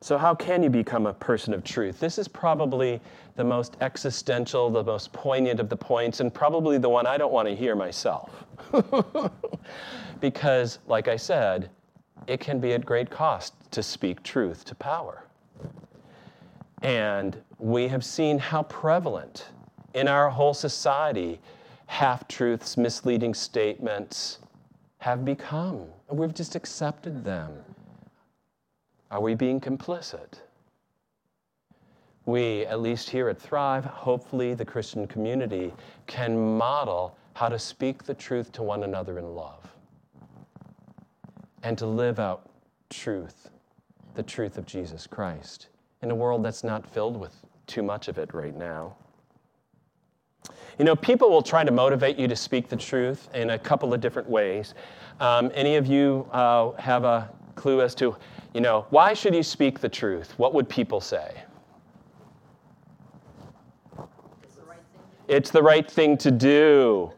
So, 0.00 0.16
how 0.16 0.32
can 0.34 0.62
you 0.62 0.70
become 0.70 1.06
a 1.06 1.12
person 1.12 1.52
of 1.52 1.64
truth? 1.64 1.98
This 1.98 2.18
is 2.18 2.28
probably 2.28 3.00
the 3.34 3.42
most 3.42 3.76
existential, 3.80 4.70
the 4.70 4.84
most 4.84 5.12
poignant 5.12 5.58
of 5.58 5.68
the 5.68 5.76
points, 5.76 6.20
and 6.20 6.32
probably 6.32 6.78
the 6.78 6.88
one 6.88 7.04
I 7.04 7.16
don't 7.16 7.32
want 7.32 7.48
to 7.48 7.56
hear 7.56 7.74
myself. 7.74 8.44
because, 10.20 10.78
like 10.86 11.08
I 11.08 11.16
said, 11.16 11.70
it 12.28 12.38
can 12.38 12.60
be 12.60 12.74
at 12.74 12.86
great 12.86 13.10
cost 13.10 13.54
to 13.72 13.82
speak 13.82 14.22
truth 14.22 14.64
to 14.66 14.76
power. 14.76 15.24
And 16.82 17.36
we 17.58 17.88
have 17.88 18.04
seen 18.04 18.38
how 18.38 18.62
prevalent 18.64 19.48
in 19.94 20.08
our 20.08 20.30
whole 20.30 20.54
society 20.54 21.40
half 21.86 22.28
truths, 22.28 22.76
misleading 22.76 23.34
statements 23.34 24.38
have 24.98 25.24
become. 25.24 25.86
And 26.08 26.18
we've 26.18 26.34
just 26.34 26.54
accepted 26.54 27.24
them. 27.24 27.52
Are 29.10 29.20
we 29.20 29.34
being 29.34 29.60
complicit? 29.60 30.40
We, 32.26 32.66
at 32.66 32.80
least 32.80 33.08
here 33.08 33.30
at 33.30 33.40
Thrive, 33.40 33.86
hopefully 33.86 34.52
the 34.52 34.64
Christian 34.64 35.06
community, 35.06 35.72
can 36.06 36.58
model 36.58 37.16
how 37.32 37.48
to 37.48 37.58
speak 37.58 38.02
the 38.02 38.12
truth 38.12 38.52
to 38.52 38.62
one 38.62 38.84
another 38.84 39.18
in 39.18 39.34
love 39.34 39.66
and 41.62 41.78
to 41.78 41.86
live 41.86 42.18
out 42.18 42.50
truth, 42.90 43.48
the 44.14 44.22
truth 44.22 44.58
of 44.58 44.66
Jesus 44.66 45.06
Christ, 45.06 45.68
in 46.02 46.10
a 46.10 46.14
world 46.14 46.44
that's 46.44 46.64
not 46.64 46.86
filled 46.86 47.16
with 47.16 47.34
too 47.66 47.82
much 47.82 48.08
of 48.08 48.18
it 48.18 48.32
right 48.32 48.56
now. 48.56 48.96
You 50.78 50.84
know, 50.84 50.94
people 50.94 51.28
will 51.28 51.42
try 51.42 51.64
to 51.64 51.72
motivate 51.72 52.16
you 52.18 52.28
to 52.28 52.36
speak 52.36 52.68
the 52.68 52.76
truth 52.76 53.28
in 53.34 53.50
a 53.50 53.58
couple 53.58 53.92
of 53.92 54.00
different 54.00 54.30
ways. 54.30 54.74
Um, 55.18 55.50
any 55.54 55.74
of 55.74 55.86
you 55.86 56.28
uh, 56.30 56.72
have 56.72 57.04
a 57.04 57.28
clue 57.56 57.82
as 57.82 57.94
to, 57.96 58.16
you 58.54 58.60
know, 58.60 58.86
why 58.90 59.12
should 59.12 59.34
you 59.34 59.42
speak 59.42 59.80
the 59.80 59.88
truth? 59.88 60.34
What 60.38 60.54
would 60.54 60.68
people 60.68 61.00
say? 61.00 61.42
It's 64.42 64.54
the 64.54 64.62
right 64.62 64.78
thing, 64.92 65.02
it's 65.26 65.50
the 65.50 65.62
right 65.62 65.90
thing 65.90 66.16
to 66.18 66.30
do. 66.30 67.12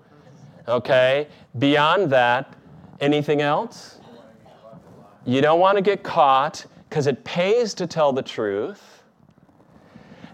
Okay? 0.66 1.28
Beyond 1.58 2.10
that, 2.10 2.54
anything 3.00 3.42
else? 3.42 3.98
You 5.26 5.42
don't 5.42 5.60
want 5.60 5.76
to 5.76 5.82
get 5.82 6.02
caught 6.02 6.64
because 6.90 7.06
it 7.06 7.22
pays 7.22 7.72
to 7.74 7.86
tell 7.86 8.12
the 8.12 8.22
truth. 8.22 9.04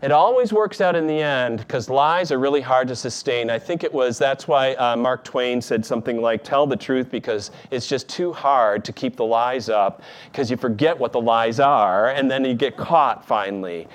It 0.03 0.11
always 0.11 0.53
works 0.53 0.81
out 0.81 0.97
in 0.97 1.07
the 1.07 1.21
end 1.21 1.59
because 1.59 1.91
lies 1.91 2.33
are 2.33 2.39
really 2.39 2.63
hard 2.63 2.89
to 2.89 2.97
sustain. 2.97 3.51
I 3.51 3.59
think 3.59 3.85
it 3.85 3.93
was 3.93 4.19
that's 4.19 4.49
why 4.49 4.75
uh, 4.75 4.97
Mark 4.97 5.23
Twain 5.23 5.61
said 5.61 5.85
something 5.85 6.21
like, 6.21 6.43
Tell 6.43 6.67
the 6.67 6.77
truth 6.77 7.11
because 7.11 7.51
it's 7.71 7.87
just 7.87 8.09
too 8.09 8.33
hard 8.33 8.85
to 8.87 8.93
keep 8.93 9.17
the 9.17 9.25
lies 9.25 9.69
up 9.69 10.03
because 10.31 10.51
you 10.51 10.57
forget 10.57 10.99
what 10.99 11.13
the 11.13 11.21
lies 11.21 11.61
are 11.61 12.11
and 12.11 12.31
then 12.31 12.45
you 12.45 12.55
get 12.55 12.77
caught 12.77 13.27
finally. 13.27 13.87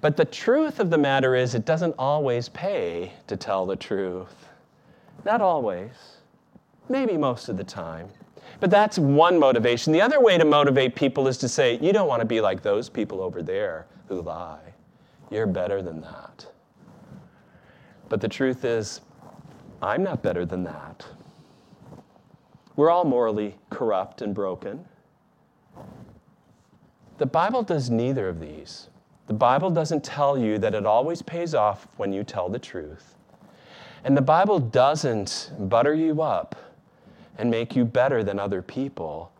But 0.00 0.16
the 0.16 0.24
truth 0.24 0.80
of 0.80 0.90
the 0.90 0.98
matter 0.98 1.34
is, 1.34 1.54
it 1.54 1.64
doesn't 1.64 1.94
always 1.98 2.48
pay 2.50 3.12
to 3.26 3.36
tell 3.36 3.64
the 3.64 3.76
truth. 3.76 4.48
Not 5.24 5.40
always, 5.40 5.92
maybe 6.88 7.16
most 7.16 7.48
of 7.48 7.56
the 7.56 7.64
time. 7.64 8.08
But 8.60 8.70
that's 8.70 8.98
one 8.98 9.38
motivation. 9.38 9.92
The 9.92 10.00
other 10.00 10.20
way 10.20 10.38
to 10.38 10.44
motivate 10.44 10.94
people 10.94 11.28
is 11.28 11.38
to 11.38 11.48
say, 11.48 11.78
You 11.80 11.92
don't 11.92 12.08
want 12.08 12.20
to 12.20 12.26
be 12.26 12.40
like 12.40 12.62
those 12.62 12.88
people 12.88 13.20
over 13.20 13.42
there 13.42 13.86
who 14.08 14.22
lie. 14.22 14.74
You're 15.30 15.46
better 15.46 15.82
than 15.82 16.00
that. 16.02 16.46
But 18.08 18.20
the 18.20 18.28
truth 18.28 18.64
is, 18.64 19.00
I'm 19.82 20.02
not 20.02 20.22
better 20.22 20.46
than 20.46 20.64
that. 20.64 21.04
We're 22.76 22.90
all 22.90 23.04
morally 23.04 23.56
corrupt 23.70 24.22
and 24.22 24.34
broken. 24.34 24.84
The 27.18 27.26
Bible 27.26 27.62
does 27.62 27.90
neither 27.90 28.28
of 28.28 28.40
these. 28.40 28.88
The 29.26 29.34
Bible 29.34 29.70
doesn't 29.70 30.04
tell 30.04 30.36
you 30.36 30.58
that 30.58 30.74
it 30.74 30.84
always 30.84 31.22
pays 31.22 31.54
off 31.54 31.86
when 31.96 32.12
you 32.12 32.24
tell 32.24 32.48
the 32.48 32.58
truth. 32.58 33.14
And 34.02 34.16
the 34.16 34.22
Bible 34.22 34.58
doesn't 34.58 35.52
butter 35.58 35.94
you 35.94 36.20
up 36.20 36.56
and 37.38 37.50
make 37.50 37.74
you 37.74 37.84
better 37.84 38.22
than 38.22 38.38
other 38.38 38.62
people. 38.62 39.32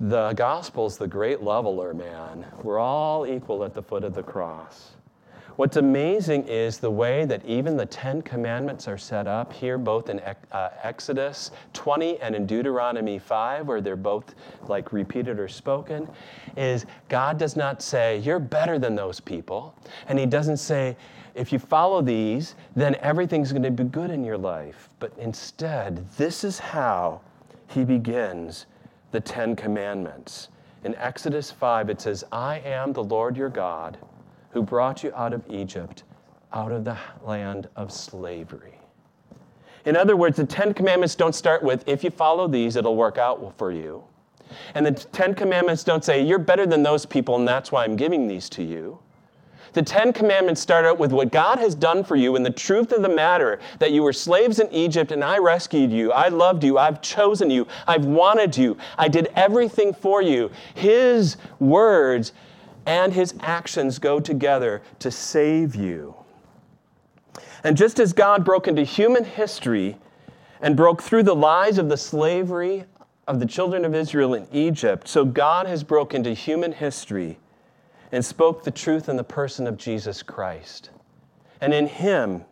The 0.00 0.32
gospel's 0.34 0.98
the 0.98 1.08
great 1.08 1.42
leveler, 1.42 1.94
man. 1.94 2.46
We're 2.62 2.78
all 2.78 3.26
equal 3.26 3.64
at 3.64 3.74
the 3.74 3.82
foot 3.82 4.04
of 4.04 4.14
the 4.14 4.22
cross. 4.22 4.95
What's 5.56 5.78
amazing 5.78 6.48
is 6.48 6.78
the 6.78 6.90
way 6.90 7.24
that 7.24 7.42
even 7.46 7.78
the 7.78 7.86
Ten 7.86 8.20
Commandments 8.20 8.86
are 8.86 8.98
set 8.98 9.26
up 9.26 9.54
here, 9.54 9.78
both 9.78 10.10
in 10.10 10.20
uh, 10.20 10.68
Exodus 10.82 11.50
20 11.72 12.20
and 12.20 12.34
in 12.34 12.44
Deuteronomy 12.44 13.18
5, 13.18 13.66
where 13.66 13.80
they're 13.80 13.96
both 13.96 14.34
like 14.68 14.92
repeated 14.92 15.38
or 15.38 15.48
spoken, 15.48 16.10
is 16.58 16.84
God 17.08 17.38
does 17.38 17.56
not 17.56 17.80
say, 17.80 18.18
You're 18.18 18.38
better 18.38 18.78
than 18.78 18.94
those 18.94 19.18
people. 19.18 19.74
And 20.08 20.18
He 20.18 20.26
doesn't 20.26 20.58
say, 20.58 20.94
if 21.34 21.52
you 21.52 21.58
follow 21.58 22.02
these, 22.02 22.54
then 22.74 22.94
everything's 22.96 23.52
going 23.52 23.62
to 23.62 23.70
be 23.70 23.84
good 23.84 24.10
in 24.10 24.24
your 24.24 24.38
life. 24.38 24.88
But 24.98 25.12
instead, 25.18 26.06
this 26.18 26.44
is 26.44 26.58
how 26.58 27.20
he 27.68 27.84
begins 27.84 28.64
the 29.10 29.20
Ten 29.20 29.54
Commandments. 29.54 30.48
In 30.84 30.94
Exodus 30.96 31.50
5, 31.50 31.90
it 31.90 32.00
says, 32.00 32.24
I 32.32 32.60
am 32.60 32.94
the 32.94 33.04
Lord 33.04 33.36
your 33.36 33.50
God 33.50 33.98
who 34.56 34.62
brought 34.62 35.04
you 35.04 35.12
out 35.14 35.34
of 35.34 35.44
Egypt, 35.50 36.04
out 36.54 36.72
of 36.72 36.82
the 36.82 36.96
land 37.22 37.68
of 37.76 37.92
slavery. 37.92 38.80
In 39.84 39.96
other 39.96 40.16
words, 40.16 40.38
the 40.38 40.46
Ten 40.46 40.72
Commandments 40.72 41.14
don't 41.14 41.34
start 41.34 41.62
with, 41.62 41.86
if 41.86 42.02
you 42.02 42.08
follow 42.08 42.48
these, 42.48 42.74
it'll 42.74 42.96
work 42.96 43.18
out 43.18 43.52
for 43.58 43.70
you. 43.70 44.02
And 44.74 44.86
the 44.86 44.92
Ten 44.92 45.34
Commandments 45.34 45.84
don't 45.84 46.02
say, 46.02 46.22
you're 46.22 46.38
better 46.38 46.64
than 46.64 46.82
those 46.82 47.04
people, 47.04 47.36
and 47.36 47.46
that's 47.46 47.70
why 47.70 47.84
I'm 47.84 47.96
giving 47.96 48.28
these 48.28 48.48
to 48.50 48.62
you. 48.62 48.98
The 49.74 49.82
Ten 49.82 50.10
Commandments 50.10 50.62
start 50.62 50.86
out 50.86 50.98
with 50.98 51.12
what 51.12 51.30
God 51.30 51.58
has 51.58 51.74
done 51.74 52.02
for 52.02 52.16
you 52.16 52.34
and 52.34 52.46
the 52.46 52.50
truth 52.50 52.92
of 52.92 53.02
the 53.02 53.10
matter 53.10 53.60
that 53.78 53.92
you 53.92 54.02
were 54.02 54.14
slaves 54.14 54.58
in 54.58 54.72
Egypt 54.72 55.12
and 55.12 55.22
I 55.22 55.36
rescued 55.36 55.92
you. 55.92 56.12
I 56.12 56.28
loved 56.28 56.64
you. 56.64 56.78
I've 56.78 57.02
chosen 57.02 57.50
you. 57.50 57.66
I've 57.86 58.06
wanted 58.06 58.56
you. 58.56 58.78
I 58.96 59.08
did 59.08 59.28
everything 59.36 59.92
for 59.92 60.22
you. 60.22 60.50
His 60.74 61.36
words 61.60 62.32
and 62.86 63.12
his 63.12 63.34
actions 63.40 63.98
go 63.98 64.20
together 64.20 64.80
to 65.00 65.10
save 65.10 65.74
you. 65.74 66.14
And 67.64 67.76
just 67.76 67.98
as 67.98 68.12
God 68.12 68.44
broke 68.44 68.68
into 68.68 68.84
human 68.84 69.24
history 69.24 69.96
and 70.60 70.76
broke 70.76 71.02
through 71.02 71.24
the 71.24 71.34
lies 71.34 71.78
of 71.78 71.88
the 71.88 71.96
slavery 71.96 72.84
of 73.26 73.40
the 73.40 73.46
children 73.46 73.84
of 73.84 73.94
Israel 73.94 74.34
in 74.34 74.46
Egypt, 74.52 75.08
so 75.08 75.24
God 75.24 75.66
has 75.66 75.82
broken 75.82 76.18
into 76.18 76.32
human 76.32 76.70
history 76.72 77.38
and 78.12 78.24
spoke 78.24 78.62
the 78.62 78.70
truth 78.70 79.08
in 79.08 79.16
the 79.16 79.24
person 79.24 79.66
of 79.66 79.76
Jesus 79.76 80.22
Christ. 80.22 80.90
And 81.60 81.74
in 81.74 81.88
him, 81.88 82.44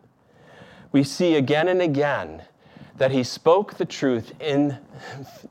we 0.91 1.03
see 1.03 1.35
again 1.35 1.69
and 1.69 1.81
again 1.81 2.43
that 2.97 3.11
he 3.11 3.23
spoke 3.23 3.75
the 3.75 3.85
truth 3.85 4.33
in 4.41 4.77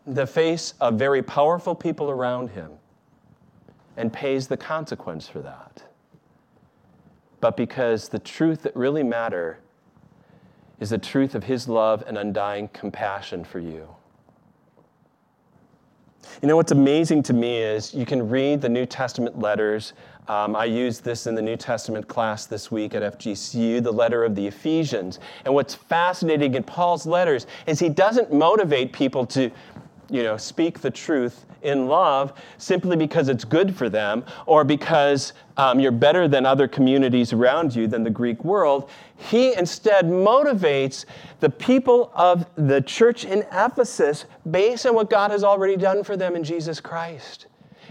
the 0.07 0.27
face 0.27 0.75
of 0.81 0.94
very 0.94 1.23
powerful 1.23 1.75
people 1.75 2.11
around 2.11 2.51
him 2.51 2.73
and 3.96 4.12
pays 4.12 4.48
the 4.48 4.57
consequence 4.57 5.28
for 5.28 5.40
that. 5.40 5.83
But 7.40 7.57
because 7.57 8.09
the 8.09 8.18
truth 8.18 8.62
that 8.62 8.74
really 8.74 9.02
matter 9.02 9.59
is 10.80 10.90
the 10.90 10.98
truth 10.98 11.35
of 11.35 11.44
his 11.44 11.68
love 11.68 12.02
and 12.07 12.18
undying 12.18 12.68
compassion 12.68 13.44
for 13.44 13.61
you. 13.61 13.88
You 16.42 16.48
know 16.48 16.57
what's 16.57 16.72
amazing 16.72 17.22
to 17.24 17.33
me 17.33 17.59
is 17.59 17.94
you 17.94 18.07
can 18.07 18.28
read 18.28 18.61
the 18.61 18.68
New 18.68 18.87
Testament 18.87 19.38
letters. 19.38 19.92
Um, 20.26 20.57
I 20.57 20.64
used 20.64 21.04
this 21.04 21.26
in 21.26 21.35
the 21.35 21.42
New 21.42 21.57
Testament 21.57 22.09
class 22.09 22.46
this 22.46 22.70
week 22.70 22.94
at 22.94 23.18
FGCU, 23.18 23.83
the 23.83 23.92
letter 23.92 24.24
of 24.24 24.35
the 24.35 24.46
Ephesians. 24.46 25.20
And 25.44 25.54
what's 25.54 25.74
fascinating 25.74 26.54
in 26.54 26.62
Paul's 26.62 27.07
letters 27.07 27.46
is 27.66 27.78
he 27.78 27.88
doesn't 27.88 28.33
motivate 28.33 28.92
people 28.92 29.26
to 29.26 29.50
you 30.14 30.22
know, 30.22 30.37
speak 30.37 30.79
the 30.79 30.92
truth 30.92 31.44
in 31.62 31.88
love 31.88 32.33
simply 32.57 32.96
because 32.96 33.29
it's 33.29 33.44
good 33.44 33.74
for 33.74 33.88
them 33.88 34.24
or 34.46 34.62
because 34.62 35.33
um, 35.57 35.81
you're 35.81 35.90
better 35.90 36.29
than 36.29 36.46
other 36.46 36.68
communities 36.68 37.33
around 37.33 37.74
you 37.74 37.88
than 37.88 38.05
the 38.05 38.11
Greek 38.11 38.44
world. 38.44 38.88
He 39.16 39.55
instead 39.55 40.05
motivates 40.05 41.05
the 41.40 41.50
people 41.50 42.12
of 42.14 42.46
the 42.55 42.81
church 42.81 43.24
in 43.24 43.44
Ephesus 43.50 44.27
based 44.48 44.87
on 44.87 44.94
what 44.94 45.11
God 45.11 45.33
has 45.33 45.42
already 45.42 45.77
done 45.77 46.05
for 46.05 46.16
them 46.16 46.37
in 46.37 46.44
Jesus 46.44 46.79
Christ. 46.79 47.46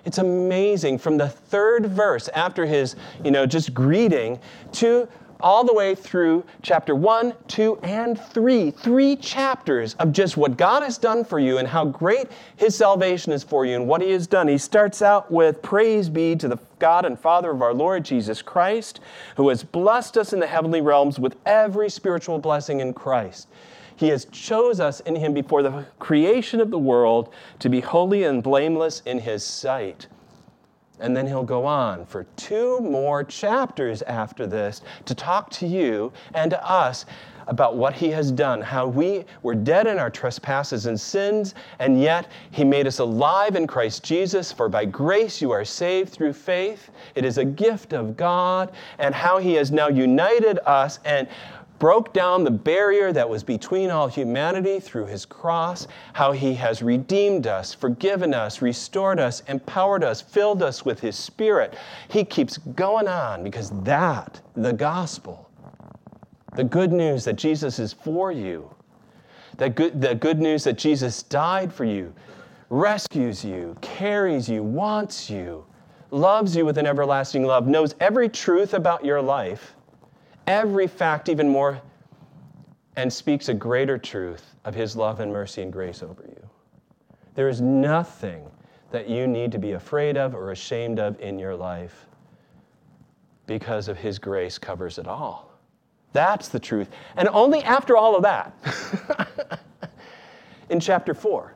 It's 0.05 0.17
amazing 0.17 0.99
from 0.99 1.17
the 1.17 1.27
third 1.27 1.87
verse 1.87 2.29
after 2.29 2.65
his, 2.65 2.95
you 3.23 3.31
know, 3.31 3.45
just 3.45 3.73
greeting 3.73 4.39
to 4.73 5.09
all 5.39 5.63
the 5.63 5.73
way 5.73 5.95
through 5.95 6.43
chapter 6.61 6.95
1, 6.95 7.33
2, 7.47 7.77
and 7.83 8.19
3. 8.19 8.71
Three 8.71 9.15
chapters 9.15 9.93
of 9.95 10.11
just 10.11 10.37
what 10.37 10.57
God 10.57 10.83
has 10.83 10.97
done 10.97 11.25
for 11.25 11.39
you 11.39 11.57
and 11.57 11.67
how 11.67 11.85
great 11.85 12.27
His 12.55 12.75
salvation 12.75 13.31
is 13.31 13.43
for 13.43 13.65
you 13.65 13.75
and 13.75 13.87
what 13.87 14.01
He 14.01 14.11
has 14.11 14.27
done. 14.27 14.47
He 14.47 14.57
starts 14.57 15.01
out 15.01 15.31
with 15.31 15.61
Praise 15.61 16.09
be 16.09 16.35
to 16.35 16.47
the 16.47 16.59
God 16.79 17.05
and 17.05 17.19
Father 17.19 17.51
of 17.51 17.61
our 17.61 17.73
Lord 17.73 18.03
Jesus 18.03 18.41
Christ, 18.41 18.99
who 19.35 19.49
has 19.49 19.63
blessed 19.63 20.17
us 20.17 20.33
in 20.33 20.39
the 20.39 20.47
heavenly 20.47 20.81
realms 20.81 21.19
with 21.19 21.35
every 21.45 21.89
spiritual 21.89 22.39
blessing 22.39 22.79
in 22.79 22.93
Christ. 22.93 23.47
He 23.95 24.09
has 24.09 24.25
chose 24.25 24.79
us 24.79 24.99
in 25.01 25.15
him 25.15 25.33
before 25.33 25.63
the 25.63 25.85
creation 25.99 26.59
of 26.59 26.71
the 26.71 26.79
world 26.79 27.33
to 27.59 27.69
be 27.69 27.79
holy 27.79 28.23
and 28.23 28.41
blameless 28.41 29.01
in 29.05 29.19
his 29.19 29.43
sight. 29.43 30.07
And 31.03 31.15
then 31.15 31.27
he'll 31.27 31.43
go 31.43 31.65
on 31.65 32.05
for 32.05 32.23
two 32.37 32.79
more 32.79 33.25
chapters 33.25 34.01
after 34.03 34.47
this 34.47 34.81
to 35.03 35.13
talk 35.13 35.49
to 35.51 35.67
you 35.67 36.13
and 36.33 36.49
to 36.51 36.67
us 36.67 37.05
about 37.47 37.75
what 37.75 37.93
he 37.93 38.09
has 38.09 38.31
done, 38.31 38.61
how 38.61 38.87
we 38.87 39.25
were 39.41 39.53
dead 39.53 39.85
in 39.85 39.99
our 39.99 40.09
trespasses 40.09 40.85
and 40.85 40.97
sins, 40.97 41.55
and 41.79 42.01
yet 42.01 42.27
he 42.51 42.63
made 42.63 42.87
us 42.87 42.99
alive 42.99 43.57
in 43.57 43.67
Christ 43.67 44.01
Jesus. 44.01 44.49
For 44.49 44.69
by 44.69 44.85
grace 44.85 45.41
you 45.41 45.51
are 45.51 45.65
saved 45.65 46.13
through 46.13 46.31
faith. 46.31 46.89
It 47.15 47.25
is 47.25 47.37
a 47.37 47.43
gift 47.43 47.91
of 47.91 48.15
God, 48.15 48.71
and 48.97 49.13
how 49.13 49.39
he 49.39 49.55
has 49.55 49.71
now 49.71 49.89
united 49.89 50.57
us 50.65 50.99
and 51.03 51.27
broke 51.79 52.13
down 52.13 52.43
the 52.43 52.51
barrier 52.51 53.11
that 53.11 53.27
was 53.27 53.43
between 53.43 53.91
all 53.91 54.07
humanity 54.07 54.79
through 54.79 55.05
his 55.05 55.25
cross, 55.25 55.87
how 56.13 56.31
he 56.31 56.53
has 56.53 56.81
redeemed 56.81 57.47
us, 57.47 57.73
forgiven 57.73 58.33
us, 58.33 58.61
restored 58.61 59.19
us, 59.19 59.41
empowered 59.47 60.03
us, 60.03 60.21
filled 60.21 60.63
us 60.63 60.85
with 60.85 60.99
his 60.99 61.17
spirit. 61.17 61.75
He 62.09 62.23
keeps 62.23 62.57
going 62.57 63.07
on 63.07 63.43
because 63.43 63.69
that, 63.83 64.39
the 64.55 64.73
gospel, 64.73 65.49
the 66.55 66.63
good 66.63 66.93
news 66.93 67.25
that 67.25 67.35
Jesus 67.35 67.79
is 67.79 67.93
for 67.93 68.31
you, 68.31 68.73
the 69.57 69.69
good, 69.69 70.01
the 70.01 70.15
good 70.15 70.39
news 70.39 70.63
that 70.63 70.77
Jesus 70.77 71.23
died 71.23 71.73
for 71.73 71.85
you, 71.85 72.13
rescues 72.69 73.43
you, 73.43 73.75
carries 73.81 74.47
you, 74.47 74.63
wants 74.63 75.29
you, 75.29 75.65
loves 76.11 76.55
you 76.55 76.65
with 76.65 76.77
an 76.77 76.85
everlasting 76.85 77.43
love, 77.43 77.67
knows 77.67 77.95
every 77.99 78.29
truth 78.29 78.73
about 78.73 79.03
your 79.03 79.21
life 79.21 79.75
every 80.47 80.87
fact 80.87 81.29
even 81.29 81.49
more 81.49 81.81
and 82.95 83.11
speaks 83.11 83.49
a 83.49 83.53
greater 83.53 83.97
truth 83.97 84.55
of 84.65 84.75
his 84.75 84.95
love 84.95 85.19
and 85.19 85.31
mercy 85.31 85.61
and 85.61 85.73
grace 85.73 86.03
over 86.03 86.23
you. 86.27 86.49
There 87.35 87.49
is 87.49 87.61
nothing 87.61 88.49
that 88.91 89.09
you 89.09 89.25
need 89.25 89.51
to 89.51 89.57
be 89.57 89.71
afraid 89.71 90.17
of 90.17 90.35
or 90.35 90.51
ashamed 90.51 90.99
of 90.99 91.19
in 91.19 91.39
your 91.39 91.55
life 91.55 92.05
because 93.47 93.87
of 93.87 93.97
his 93.97 94.19
grace 94.19 94.57
covers 94.57 94.97
it 94.99 95.07
all. 95.07 95.51
That's 96.13 96.47
the 96.47 96.59
truth. 96.59 96.89
And 97.17 97.27
only 97.29 97.63
after 97.63 97.97
all 97.97 98.15
of 98.15 98.21
that, 98.21 98.53
in 100.69 100.79
chapter 100.79 101.15
4, 101.15 101.55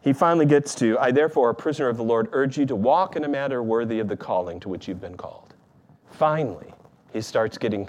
he 0.00 0.12
finally 0.12 0.46
gets 0.46 0.74
to 0.76 0.98
I, 0.98 1.12
therefore, 1.12 1.50
a 1.50 1.54
prisoner 1.54 1.88
of 1.88 1.96
the 1.96 2.02
Lord, 2.02 2.28
urge 2.32 2.58
you 2.58 2.66
to 2.66 2.74
walk 2.74 3.14
in 3.14 3.24
a 3.24 3.28
manner 3.28 3.62
worthy 3.62 4.00
of 4.00 4.08
the 4.08 4.16
calling 4.16 4.58
to 4.60 4.68
which 4.68 4.88
you've 4.88 5.00
been 5.00 5.16
called. 5.16 5.54
Finally, 6.10 6.74
he 7.12 7.20
starts 7.20 7.58
getting, 7.58 7.88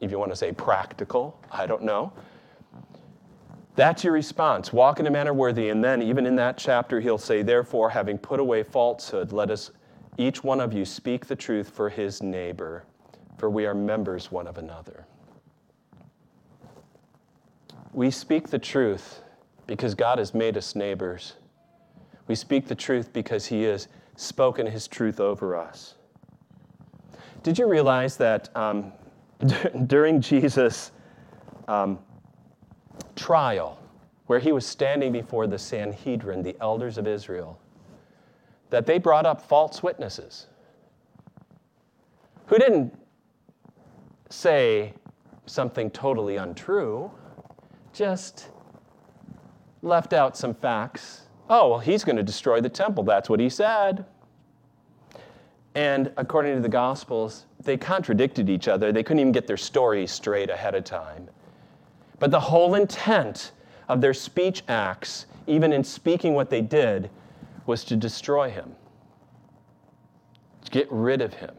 if 0.00 0.10
you 0.10 0.18
want 0.18 0.32
to 0.32 0.36
say 0.36 0.52
practical, 0.52 1.40
I 1.50 1.66
don't 1.66 1.82
know. 1.82 2.12
That's 3.76 4.04
your 4.04 4.12
response. 4.12 4.72
Walk 4.72 5.00
in 5.00 5.06
a 5.06 5.10
manner 5.10 5.34
worthy. 5.34 5.68
And 5.68 5.82
then, 5.82 6.00
even 6.00 6.26
in 6.26 6.36
that 6.36 6.56
chapter, 6.56 7.00
he'll 7.00 7.18
say, 7.18 7.42
Therefore, 7.42 7.90
having 7.90 8.18
put 8.18 8.38
away 8.38 8.62
falsehood, 8.62 9.32
let 9.32 9.50
us, 9.50 9.72
each 10.16 10.44
one 10.44 10.60
of 10.60 10.72
you, 10.72 10.84
speak 10.84 11.26
the 11.26 11.34
truth 11.34 11.70
for 11.70 11.88
his 11.88 12.22
neighbor, 12.22 12.84
for 13.36 13.50
we 13.50 13.66
are 13.66 13.74
members 13.74 14.30
one 14.30 14.46
of 14.46 14.58
another. 14.58 15.06
We 17.92 18.10
speak 18.10 18.48
the 18.48 18.58
truth 18.58 19.20
because 19.66 19.94
God 19.94 20.18
has 20.18 20.34
made 20.34 20.56
us 20.56 20.74
neighbors. 20.76 21.34
We 22.26 22.34
speak 22.34 22.68
the 22.68 22.74
truth 22.74 23.12
because 23.12 23.46
he 23.46 23.62
has 23.64 23.88
spoken 24.16 24.66
his 24.66 24.86
truth 24.86 25.20
over 25.20 25.56
us. 25.56 25.94
Did 27.44 27.58
you 27.58 27.68
realize 27.68 28.16
that 28.16 28.48
um, 28.56 28.90
during 29.86 30.22
Jesus' 30.22 30.92
um, 31.68 31.98
trial, 33.16 33.78
where 34.26 34.38
he 34.38 34.50
was 34.50 34.66
standing 34.66 35.12
before 35.12 35.46
the 35.46 35.58
Sanhedrin, 35.58 36.42
the 36.42 36.56
elders 36.62 36.96
of 36.96 37.06
Israel, 37.06 37.60
that 38.70 38.86
they 38.86 38.98
brought 38.98 39.26
up 39.26 39.42
false 39.42 39.82
witnesses 39.82 40.46
who 42.46 42.56
didn't 42.56 42.94
say 44.30 44.94
something 45.44 45.90
totally 45.90 46.36
untrue, 46.36 47.10
just 47.92 48.48
left 49.82 50.14
out 50.14 50.34
some 50.34 50.54
facts. 50.54 51.26
Oh, 51.50 51.68
well, 51.68 51.78
he's 51.78 52.04
going 52.04 52.16
to 52.16 52.22
destroy 52.22 52.62
the 52.62 52.70
temple. 52.70 53.04
That's 53.04 53.28
what 53.28 53.38
he 53.38 53.50
said. 53.50 54.06
And 55.74 56.12
according 56.16 56.54
to 56.54 56.60
the 56.60 56.68
Gospels, 56.68 57.46
they 57.60 57.76
contradicted 57.76 58.48
each 58.48 58.68
other. 58.68 58.92
They 58.92 59.02
couldn't 59.02 59.20
even 59.20 59.32
get 59.32 59.46
their 59.46 59.56
stories 59.56 60.12
straight 60.12 60.50
ahead 60.50 60.74
of 60.74 60.84
time. 60.84 61.28
But 62.20 62.30
the 62.30 62.40
whole 62.40 62.74
intent 62.74 63.52
of 63.88 64.00
their 64.00 64.14
speech 64.14 64.62
acts, 64.68 65.26
even 65.46 65.72
in 65.72 65.82
speaking 65.82 66.34
what 66.34 66.48
they 66.48 66.60
did, 66.60 67.10
was 67.66 67.84
to 67.84 67.96
destroy 67.96 68.50
him, 68.50 68.74
to 70.64 70.70
get 70.70 70.86
rid 70.90 71.20
of 71.20 71.34
him. 71.34 71.54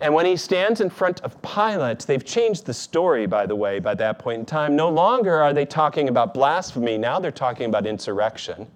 And 0.00 0.14
when 0.14 0.24
he 0.24 0.36
stands 0.36 0.80
in 0.80 0.90
front 0.90 1.20
of 1.22 1.40
Pilate, 1.42 2.00
they've 2.00 2.24
changed 2.24 2.66
the 2.66 2.74
story, 2.74 3.26
by 3.26 3.46
the 3.46 3.56
way, 3.56 3.80
by 3.80 3.94
that 3.94 4.20
point 4.20 4.40
in 4.40 4.46
time. 4.46 4.76
No 4.76 4.88
longer 4.88 5.42
are 5.42 5.52
they 5.52 5.66
talking 5.66 6.08
about 6.08 6.34
blasphemy, 6.34 6.98
now 6.98 7.18
they're 7.18 7.32
talking 7.32 7.66
about 7.66 7.84
insurrection. 7.84 8.68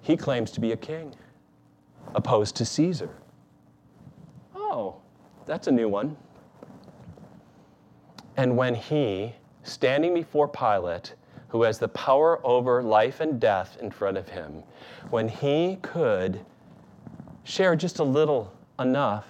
He 0.00 0.16
claims 0.16 0.50
to 0.52 0.60
be 0.60 0.72
a 0.72 0.76
king 0.76 1.14
opposed 2.14 2.56
to 2.56 2.64
Caesar. 2.64 3.10
Oh, 4.54 4.96
that's 5.44 5.66
a 5.66 5.72
new 5.72 5.88
one. 5.88 6.16
And 8.36 8.56
when 8.56 8.74
he, 8.74 9.32
standing 9.62 10.14
before 10.14 10.48
Pilate, 10.48 11.14
who 11.48 11.62
has 11.62 11.78
the 11.78 11.88
power 11.88 12.44
over 12.44 12.82
life 12.82 13.20
and 13.20 13.40
death 13.40 13.78
in 13.80 13.90
front 13.90 14.16
of 14.16 14.28
him, 14.28 14.62
when 15.10 15.28
he 15.28 15.78
could 15.82 16.44
share 17.44 17.76
just 17.76 17.98
a 17.98 18.04
little 18.04 18.52
enough 18.78 19.26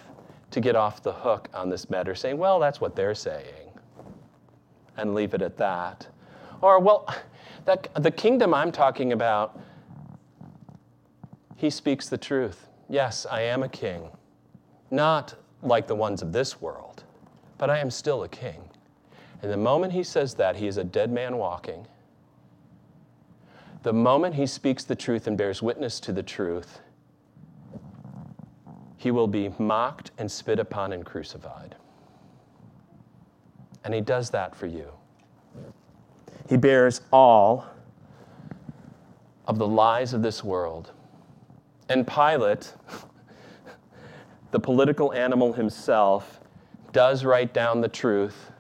to 0.51 0.61
get 0.61 0.75
off 0.75 1.03
the 1.03 1.13
hook 1.13 1.49
on 1.55 1.69
this 1.69 1.91
matter, 1.91 2.15
saying, 2.15 2.39
well, 2.39 2.59
that's 2.59 2.81
what 2.81 2.97
they're 2.97 3.15
saying, 3.15 3.71
and 4.97 5.15
leave 5.15 5.35
it 5.35 5.43
at 5.43 5.57
that. 5.59 6.07
Or, 6.63 6.81
well, 6.81 7.07
that, 7.67 7.89
the 8.03 8.11
kingdom 8.11 8.55
I'm 8.55 8.73
talking 8.73 9.13
about, 9.13 9.61
he 11.57 11.71
speaks 11.71 12.09
the 12.09 12.19
truth. 12.19 12.66
Yes, 12.89 13.27
I 13.31 13.43
am 13.43 13.63
a 13.63 13.69
king. 13.69 14.11
Not 14.91 15.35
like 15.63 15.87
the 15.87 15.95
ones 15.95 16.23
of 16.23 16.33
this 16.33 16.61
world, 16.61 17.05
but 17.59 17.71
I 17.71 17.79
am 17.79 17.91
still 17.91 18.23
a 18.23 18.29
king. 18.29 18.69
And 19.43 19.51
the 19.51 19.57
moment 19.57 19.93
he 19.93 20.03
says 20.03 20.35
that, 20.35 20.57
he 20.57 20.67
is 20.67 20.77
a 20.77 20.85
dead 20.85 21.11
man 21.11 21.37
walking. 21.37 21.87
The 23.83 23.93
moment 23.93 24.35
he 24.35 24.47
speaks 24.47 24.85
the 24.85 24.97
truth 24.97 25.27
and 25.27 25.37
bears 25.37 25.63
witness 25.63 26.01
to 26.01 26.13
the 26.13 26.23
truth, 26.23 26.81
he 28.97 29.11
will 29.11 29.29
be 29.29 29.53
mocked 29.59 30.11
and 30.19 30.31
spit 30.31 30.59
upon 30.59 30.93
and 30.93 31.05
crucified. 31.05 31.77
And 33.85 33.95
he 33.95 34.01
does 34.01 34.31
that 34.31 34.57
for 34.57 34.67
you. 34.67 34.91
He 36.49 36.57
bears 36.57 37.03
all 37.13 37.67
of 39.47 39.59
the 39.59 39.67
lies 39.67 40.13
of 40.13 40.23
this 40.23 40.43
world 40.43 40.93
and 41.89 42.07
Pilate, 42.07 42.73
the 44.51 44.61
political 44.61 45.13
animal 45.13 45.53
himself, 45.53 46.41
does 46.93 47.25
write 47.25 47.53
down 47.53 47.81
the 47.81 47.89
truth 47.89 48.51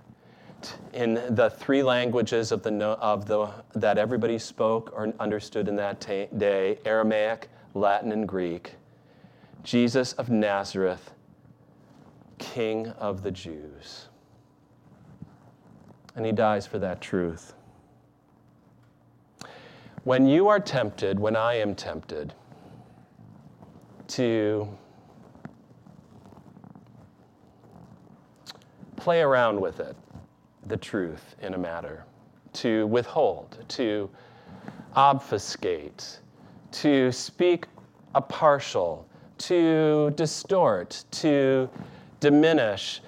in 0.92 1.14
the 1.34 1.50
three 1.50 1.82
languages 1.82 2.52
of 2.52 2.62
the, 2.62 2.72
of 2.72 3.26
the, 3.26 3.48
that 3.74 3.98
everybody 3.98 4.38
spoke 4.38 4.92
or 4.94 5.12
understood 5.20 5.68
in 5.68 5.76
that 5.76 6.00
day 6.00 6.78
Aramaic, 6.84 7.48
Latin, 7.74 8.12
and 8.12 8.26
Greek. 8.26 8.74
Jesus 9.62 10.12
of 10.14 10.30
Nazareth, 10.30 11.12
King 12.38 12.88
of 12.98 13.22
the 13.22 13.30
Jews. 13.30 14.08
And 16.14 16.24
he 16.24 16.32
dies 16.32 16.66
for 16.66 16.78
that 16.78 17.00
truth. 17.00 17.52
When 20.04 20.26
you 20.26 20.48
are 20.48 20.60
tempted, 20.60 21.18
when 21.18 21.34
I 21.34 21.54
am 21.54 21.74
tempted, 21.74 22.32
to 24.08 24.68
play 28.96 29.20
around 29.20 29.60
with 29.60 29.80
it, 29.80 29.96
the 30.66 30.76
truth 30.76 31.36
in 31.40 31.54
a 31.54 31.58
matter, 31.58 32.04
to 32.52 32.86
withhold, 32.88 33.58
to 33.68 34.10
obfuscate, 34.94 36.18
to 36.72 37.12
speak 37.12 37.66
a 38.14 38.20
partial, 38.20 39.06
to 39.38 40.10
distort, 40.16 41.04
to 41.10 41.68
diminish 42.20 43.00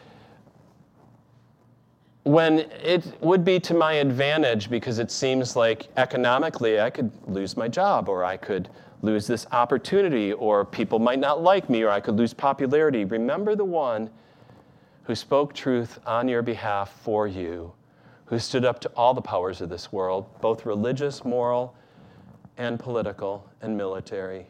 when 2.29 2.59
it 2.83 3.03
would 3.23 3.43
be 3.43 3.59
to 3.59 3.73
my 3.73 3.95
advantage 3.95 4.69
because 4.69 4.99
it 4.99 5.11
seems 5.11 5.57
like 5.57 5.89
economically 5.97 6.79
I 6.79 6.91
could 6.91 7.11
lose 7.27 7.57
my 7.57 7.69
job 7.69 8.07
or 8.07 8.23
I 8.23 8.37
could 8.37 8.69
lose 9.01 9.27
this 9.27 9.47
opportunity 9.51 10.35
or 10.35 10.67
people 10.67 10.99
might 10.99 11.21
not 11.21 11.43
like 11.43 11.71
me 11.71 11.83
or 11.85 11.89
I 11.89 12.01
could 12.01 12.17
lose 12.17 12.35
popularity. 12.35 13.07
Remember 13.07 13.57
the 13.57 13.65
one 13.65 14.11
who 15.05 15.15
spoke 15.15 15.55
truth 15.55 16.01
on 16.05 16.29
your 16.29 16.43
behalf 16.43 17.01
for 17.03 17.27
you, 17.27 17.73
who 18.27 18.39
stood 18.39 18.67
up 18.67 18.79
to 18.81 18.91
all 18.91 19.15
the 19.15 19.23
powers 19.23 19.63
of 19.63 19.71
this 19.71 19.91
world, 19.91 20.27
both 20.43 20.67
religious, 20.67 21.25
moral, 21.25 21.75
and 22.59 22.79
political 22.79 23.49
and 23.63 23.75
military. 23.75 24.47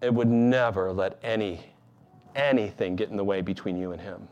It 0.00 0.14
would 0.14 0.28
never 0.28 0.92
let 0.92 1.18
any 1.24 1.60
anything 2.36 2.94
get 2.94 3.08
in 3.08 3.16
the 3.16 3.24
way 3.24 3.40
between 3.40 3.76
you 3.76 3.90
and 3.90 4.00
him. 4.00 4.28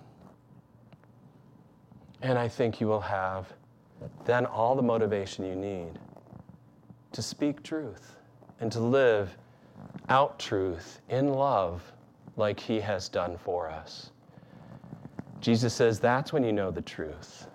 And 2.22 2.38
I 2.38 2.48
think 2.48 2.80
you 2.80 2.86
will 2.86 3.00
have 3.00 3.52
then 4.24 4.46
all 4.46 4.74
the 4.74 4.82
motivation 4.82 5.44
you 5.44 5.56
need 5.56 5.98
to 7.12 7.22
speak 7.22 7.62
truth 7.62 8.16
and 8.60 8.70
to 8.72 8.80
live 8.80 9.36
out 10.08 10.38
truth 10.38 11.00
in 11.08 11.28
love 11.28 11.82
like 12.36 12.60
he 12.60 12.80
has 12.80 13.08
done 13.08 13.36
for 13.38 13.70
us. 13.70 14.10
Jesus 15.40 15.74
says 15.74 16.00
that's 16.00 16.32
when 16.32 16.44
you 16.44 16.52
know 16.52 16.70
the 16.70 16.82
truth, 16.82 17.46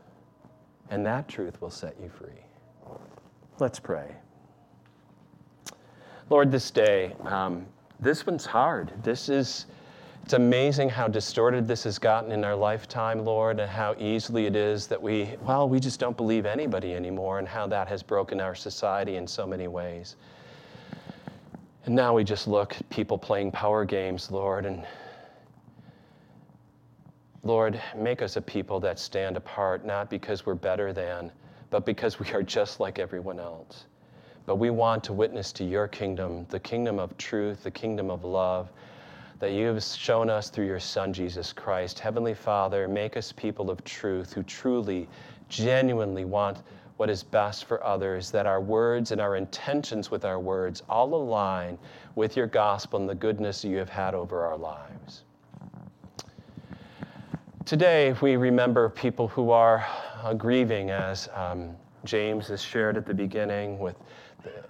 and 0.89 1.05
that 1.05 1.27
truth 1.27 1.61
will 1.61 1.69
set 1.69 1.95
you 2.01 2.09
free. 2.09 2.29
Let's 3.59 3.79
pray. 3.79 4.15
Lord, 6.29 6.51
this 6.51 6.71
day, 6.71 7.13
um, 7.25 7.65
this 7.99 8.25
one's 8.25 8.45
hard. 8.45 8.91
This 9.03 9.29
is 9.29 9.65
it's 10.23 10.33
amazing 10.33 10.89
how 10.89 11.07
distorted 11.07 11.67
this 11.67 11.83
has 11.83 11.97
gotten 11.99 12.31
in 12.31 12.43
our 12.43 12.55
lifetime, 12.55 13.25
Lord, 13.25 13.59
and 13.59 13.69
how 13.69 13.95
easily 13.97 14.45
it 14.45 14.55
is 14.55 14.87
that 14.87 15.01
we, 15.01 15.31
well, 15.45 15.67
we 15.67 15.79
just 15.79 15.99
don't 15.99 16.15
believe 16.15 16.45
anybody 16.45 16.93
anymore, 16.93 17.39
and 17.39 17.47
how 17.47 17.67
that 17.67 17.87
has 17.87 18.03
broken 18.03 18.39
our 18.39 18.55
society 18.55 19.15
in 19.15 19.27
so 19.27 19.45
many 19.45 19.67
ways. 19.67 20.15
And 21.85 21.95
now 21.95 22.13
we 22.13 22.23
just 22.23 22.47
look 22.47 22.75
at 22.75 22.89
people 22.89 23.17
playing 23.17 23.51
power 23.51 23.83
games, 23.83 24.29
Lord, 24.31 24.65
and 24.65 24.85
Lord, 27.43 27.81
make 27.95 28.21
us 28.21 28.37
a 28.37 28.41
people 28.41 28.79
that 28.81 28.99
stand 28.99 29.35
apart, 29.35 29.83
not 29.83 30.11
because 30.11 30.45
we're 30.45 30.53
better 30.53 30.93
than, 30.93 31.31
but 31.71 31.85
because 31.85 32.19
we 32.19 32.31
are 32.33 32.43
just 32.43 32.79
like 32.79 32.99
everyone 32.99 33.39
else. 33.39 33.85
But 34.45 34.57
we 34.57 34.69
want 34.69 35.03
to 35.05 35.13
witness 35.13 35.51
to 35.53 35.63
your 35.63 35.87
kingdom, 35.87 36.45
the 36.49 36.59
kingdom 36.59 36.99
of 36.99 37.17
truth, 37.17 37.63
the 37.63 37.71
kingdom 37.71 38.11
of 38.11 38.23
love 38.23 38.69
that 39.41 39.53
you 39.53 39.65
have 39.65 39.83
shown 39.83 40.29
us 40.29 40.51
through 40.51 40.67
your 40.67 40.79
Son, 40.79 41.11
Jesus 41.11 41.51
Christ. 41.51 41.99
Heavenly 41.99 42.35
Father, 42.35 42.87
make 42.87 43.17
us 43.17 43.31
people 43.31 43.71
of 43.71 43.83
truth 43.83 44.31
who 44.31 44.43
truly, 44.43 45.09
genuinely 45.49 46.25
want 46.25 46.59
what 46.97 47.09
is 47.09 47.23
best 47.23 47.65
for 47.65 47.83
others, 47.83 48.29
that 48.29 48.45
our 48.45 48.61
words 48.61 49.11
and 49.11 49.19
our 49.19 49.35
intentions 49.35 50.11
with 50.11 50.25
our 50.25 50.39
words 50.39 50.83
all 50.87 51.15
align 51.15 51.79
with 52.13 52.37
your 52.37 52.45
gospel 52.45 52.99
and 52.99 53.09
the 53.09 53.15
goodness 53.15 53.65
you 53.65 53.77
have 53.77 53.89
had 53.89 54.13
over 54.13 54.45
our 54.45 54.57
lives. 54.57 55.23
Today, 57.65 58.13
we 58.21 58.35
remember 58.35 58.89
people 58.89 59.27
who 59.27 59.49
are 59.49 59.83
uh, 60.21 60.35
grieving, 60.35 60.91
as 60.91 61.29
um, 61.33 61.75
James 62.05 62.47
has 62.49 62.61
shared 62.61 62.95
at 62.95 63.07
the 63.07 63.13
beginning 63.13 63.79
with 63.79 63.95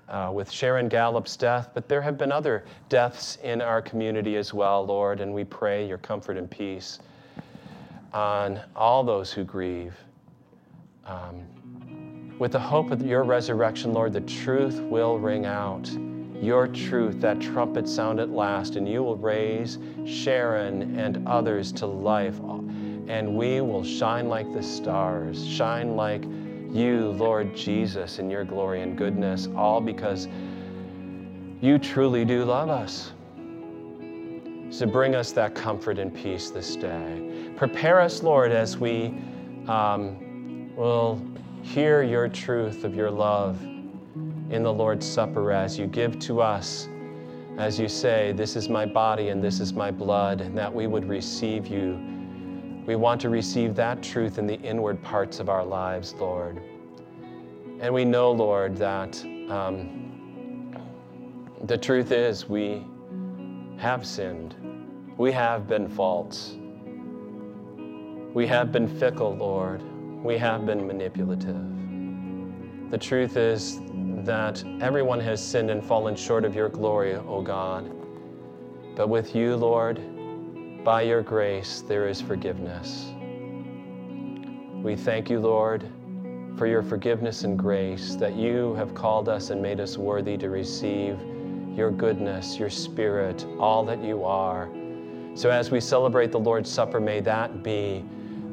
uh, 0.10 0.31
with 0.34 0.51
Sharon 0.51 0.89
Gallup's 0.89 1.38
death, 1.38 1.69
but 1.73 1.88
there 1.88 2.01
have 2.01 2.17
been 2.17 2.31
other 2.31 2.65
deaths 2.89 3.38
in 3.43 3.62
our 3.62 3.81
community 3.81 4.36
as 4.36 4.53
well, 4.53 4.86
Lord, 4.86 5.21
and 5.21 5.34
we 5.34 5.43
pray 5.43 5.88
your 5.88 5.97
comfort 5.97 6.38
and 6.38 6.49
peace 6.49 6.99
on 8.13 8.60
all 8.75 9.03
those 9.03 9.31
who 9.31 9.43
grieve. 9.43 9.95
Um, 11.05 11.45
with 12.39 12.53
the 12.53 12.60
hope 12.60 12.91
of 12.91 13.01
your 13.01 13.23
resurrection, 13.23 13.93
Lord, 13.93 14.13
the 14.13 14.21
truth 14.21 14.79
will 14.81 15.17
ring 15.19 15.45
out. 15.45 15.89
Your 16.41 16.67
truth, 16.67 17.21
that 17.21 17.39
trumpet 17.39 17.88
sound 17.88 18.19
at 18.19 18.29
last, 18.31 18.75
and 18.75 18.89
you 18.89 19.03
will 19.03 19.15
raise 19.15 19.77
Sharon 20.05 20.99
and 20.99 21.27
others 21.27 21.71
to 21.73 21.86
life, 21.86 22.39
and 23.07 23.38
we 23.38 23.62
will 23.62 23.84
shine 23.84 24.27
like 24.27 24.51
the 24.51 24.63
stars, 24.63 25.45
shine 25.47 25.95
like 25.95 26.23
you, 26.73 27.12
Lord 27.12 27.55
Jesus, 27.55 28.19
in 28.19 28.29
your 28.29 28.43
glory 28.43 28.81
and 28.81 28.97
goodness, 28.97 29.47
all 29.55 29.81
because 29.81 30.27
you 31.62 31.77
truly 31.77 32.25
do 32.25 32.43
love 32.45 32.69
us. 32.69 33.12
So 34.69 34.86
bring 34.86 35.15
us 35.15 35.31
that 35.34 35.53
comfort 35.53 35.99
and 35.99 36.13
peace 36.13 36.49
this 36.49 36.75
day. 36.75 37.51
Prepare 37.57 37.99
us, 37.99 38.23
Lord, 38.23 38.51
as 38.51 38.77
we 38.77 39.13
um, 39.67 40.73
will 40.75 41.21
hear 41.62 42.03
your 42.03 42.27
truth 42.27 42.84
of 42.84 42.95
your 42.95 43.12
love 43.12 43.62
in 44.49 44.63
the 44.63 44.73
Lord's 44.73 45.05
Supper 45.05 45.51
as 45.51 45.77
you 45.77 45.88
give 45.88 46.19
to 46.19 46.41
us, 46.41 46.88
as 47.57 47.79
you 47.79 47.88
say, 47.88 48.31
This 48.31 48.55
is 48.55 48.69
my 48.69 48.86
body 48.86 49.29
and 49.29 49.43
this 49.43 49.60
is 49.60 49.73
my 49.73 49.91
blood, 49.91 50.41
and 50.41 50.57
that 50.57 50.73
we 50.73 50.88
would 50.88 51.07
receive 51.07 51.67
you 51.67 52.11
we 52.85 52.95
want 52.95 53.21
to 53.21 53.29
receive 53.29 53.75
that 53.75 54.01
truth 54.01 54.37
in 54.37 54.47
the 54.47 54.59
inward 54.61 55.01
parts 55.03 55.39
of 55.39 55.49
our 55.49 55.63
lives, 55.63 56.13
Lord. 56.15 56.61
And 57.79 57.93
we 57.93 58.05
know, 58.05 58.31
Lord, 58.31 58.75
that 58.77 59.23
um, 59.49 60.75
the 61.63 61.77
truth 61.77 62.11
is 62.11 62.49
we 62.49 62.85
have 63.77 64.05
sinned. 64.05 64.55
We 65.17 65.31
have 65.31 65.67
been 65.67 65.87
false. 65.87 66.55
We 68.33 68.47
have 68.47 68.71
been 68.71 68.87
fickle, 68.87 69.35
Lord. 69.35 69.83
We 70.23 70.37
have 70.37 70.65
been 70.65 70.87
manipulative. 70.87 72.91
The 72.91 72.97
truth 72.97 73.37
is 73.37 73.79
that 74.25 74.63
everyone 74.79 75.19
has 75.19 75.43
sinned 75.43 75.69
and 75.69 75.83
fallen 75.83 76.15
short 76.15 76.45
of 76.45 76.55
your 76.55 76.69
glory, 76.69 77.15
O 77.15 77.41
God. 77.41 77.91
But 78.95 79.09
with 79.09 79.35
you, 79.35 79.55
Lord, 79.55 79.99
by 80.83 81.03
your 81.03 81.21
grace, 81.21 81.83
there 81.87 82.07
is 82.07 82.21
forgiveness. 82.21 83.11
We 84.83 84.95
thank 84.95 85.29
you, 85.29 85.39
Lord, 85.39 85.87
for 86.57 86.65
your 86.65 86.81
forgiveness 86.81 87.43
and 87.43 87.57
grace, 87.57 88.15
that 88.15 88.35
you 88.35 88.73
have 88.75 88.95
called 88.95 89.29
us 89.29 89.51
and 89.51 89.61
made 89.61 89.79
us 89.79 89.97
worthy 89.97 90.37
to 90.37 90.49
receive 90.49 91.19
your 91.75 91.91
goodness, 91.91 92.57
your 92.57 92.69
spirit, 92.69 93.45
all 93.59 93.85
that 93.85 94.03
you 94.03 94.25
are. 94.25 94.69
So 95.35 95.51
as 95.51 95.69
we 95.69 95.79
celebrate 95.79 96.31
the 96.31 96.39
Lord's 96.39 96.69
Supper, 96.69 96.99
may 96.99 97.19
that 97.21 97.63
be, 97.63 98.03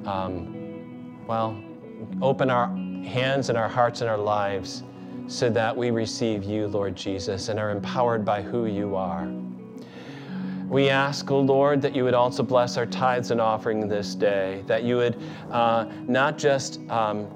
um, 0.05 1.25
well, 1.27 1.59
open 2.21 2.51
our 2.51 2.69
hands 3.05 3.49
and 3.49 3.57
our 3.57 3.69
hearts 3.69 4.03
and 4.03 4.11
our 4.11 4.19
lives 4.19 4.83
so 5.29 5.49
that 5.51 5.75
we 5.77 5.91
receive 5.91 6.45
you, 6.45 6.67
Lord 6.69 6.95
Jesus, 6.95 7.49
and 7.49 7.59
are 7.59 7.71
empowered 7.71 8.25
by 8.25 8.43
who 8.43 8.67
you 8.67 8.97
are. 8.97 9.27
We 10.69 10.91
ask, 10.91 11.31
O 11.31 11.37
oh 11.37 11.41
Lord, 11.41 11.81
that 11.81 11.97
you 11.97 12.05
would 12.05 12.13
also 12.13 12.43
bless 12.43 12.77
our 12.77 12.85
tithes 12.85 13.31
and 13.31 13.41
offering 13.41 13.89
this 13.89 14.15
day, 14.15 14.63
that 14.67 14.83
you 14.83 14.99
would 14.99 15.17
uh, 15.51 15.87
not 16.07 16.37
just 16.37 16.79
um, 16.91 17.27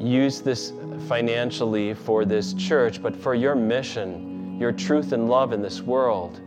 use 0.00 0.40
this 0.40 0.72
financially 1.06 1.94
for 1.94 2.24
this 2.24 2.52
church, 2.54 3.00
but 3.00 3.14
for 3.14 3.36
your 3.36 3.54
mission, 3.54 4.58
your 4.58 4.72
truth 4.72 5.12
and 5.12 5.28
love 5.28 5.52
in 5.52 5.62
this 5.62 5.80
world, 5.80 6.40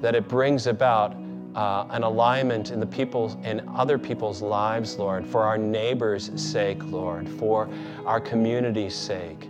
that 0.00 0.16
it 0.16 0.26
brings 0.26 0.66
about 0.66 1.14
uh, 1.54 1.86
an 1.90 2.02
alignment 2.02 2.72
in 2.72 2.80
the 2.80 2.86
people's 2.86 3.36
in 3.44 3.66
other 3.68 3.98
people's 3.98 4.42
lives, 4.42 4.98
Lord, 4.98 5.24
for 5.24 5.44
our 5.44 5.56
neighbors' 5.56 6.28
sake, 6.34 6.82
Lord, 6.82 7.28
for 7.28 7.68
our 8.04 8.20
community's 8.20 8.96
sake 8.96 9.48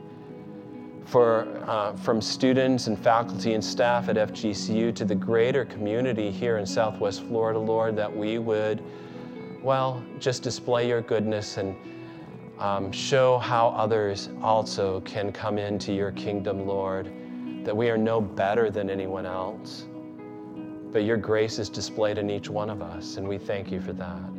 for, 1.06 1.46
uh, 1.66 1.94
from 1.96 2.20
students 2.20 2.88
and 2.88 2.98
faculty 2.98 3.54
and 3.54 3.64
staff 3.64 4.08
at 4.08 4.16
FGCU 4.16 4.94
to 4.94 5.04
the 5.04 5.14
greater 5.14 5.64
community 5.64 6.30
here 6.30 6.58
in 6.58 6.66
Southwest 6.66 7.22
Florida, 7.24 7.58
Lord, 7.58 7.96
that 7.96 8.14
we 8.14 8.38
would, 8.38 8.82
well, 9.62 10.04
just 10.18 10.42
display 10.42 10.88
your 10.88 11.00
goodness 11.00 11.56
and 11.58 11.76
um, 12.58 12.90
show 12.90 13.38
how 13.38 13.68
others 13.68 14.30
also 14.42 15.00
can 15.02 15.30
come 15.30 15.58
into 15.58 15.92
your 15.92 16.10
kingdom, 16.12 16.66
Lord, 16.66 17.12
that 17.64 17.76
we 17.76 17.88
are 17.88 17.98
no 17.98 18.20
better 18.20 18.70
than 18.70 18.90
anyone 18.90 19.26
else, 19.26 19.86
but 20.92 21.04
your 21.04 21.16
grace 21.16 21.58
is 21.58 21.68
displayed 21.68 22.18
in 22.18 22.30
each 22.30 22.48
one 22.48 22.70
of 22.70 22.82
us, 22.82 23.16
and 23.16 23.28
we 23.28 23.38
thank 23.38 23.70
you 23.70 23.80
for 23.80 23.92
that. 23.92 24.35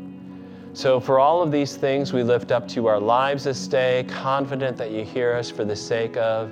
So, 0.74 1.00
for 1.00 1.20
all 1.20 1.42
of 1.42 1.52
these 1.52 1.76
things, 1.76 2.14
we 2.14 2.24
lift 2.24 2.52
up 2.52 2.68
to 2.70 2.76
you 2.76 2.88
our 2.88 3.00
lives 3.00 3.44
this 3.46 3.68
day, 3.68 4.06
confident 4.08 4.78
that 4.78 4.92
you 4.92 5.04
hear 5.04 5.34
us 5.34 5.50
for 5.50 5.66
the 5.66 5.76
sake 5.76 6.18
of 6.18 6.52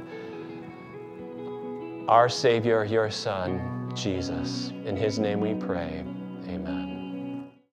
our 2.07 2.29
Savior, 2.29 2.83
your 2.85 3.11
Son, 3.11 3.91
Jesus. 3.95 4.71
In 4.85 4.95
his 4.95 5.19
name 5.19 5.39
we 5.39 5.53
pray. 5.53 6.03
Amen. 6.47 6.84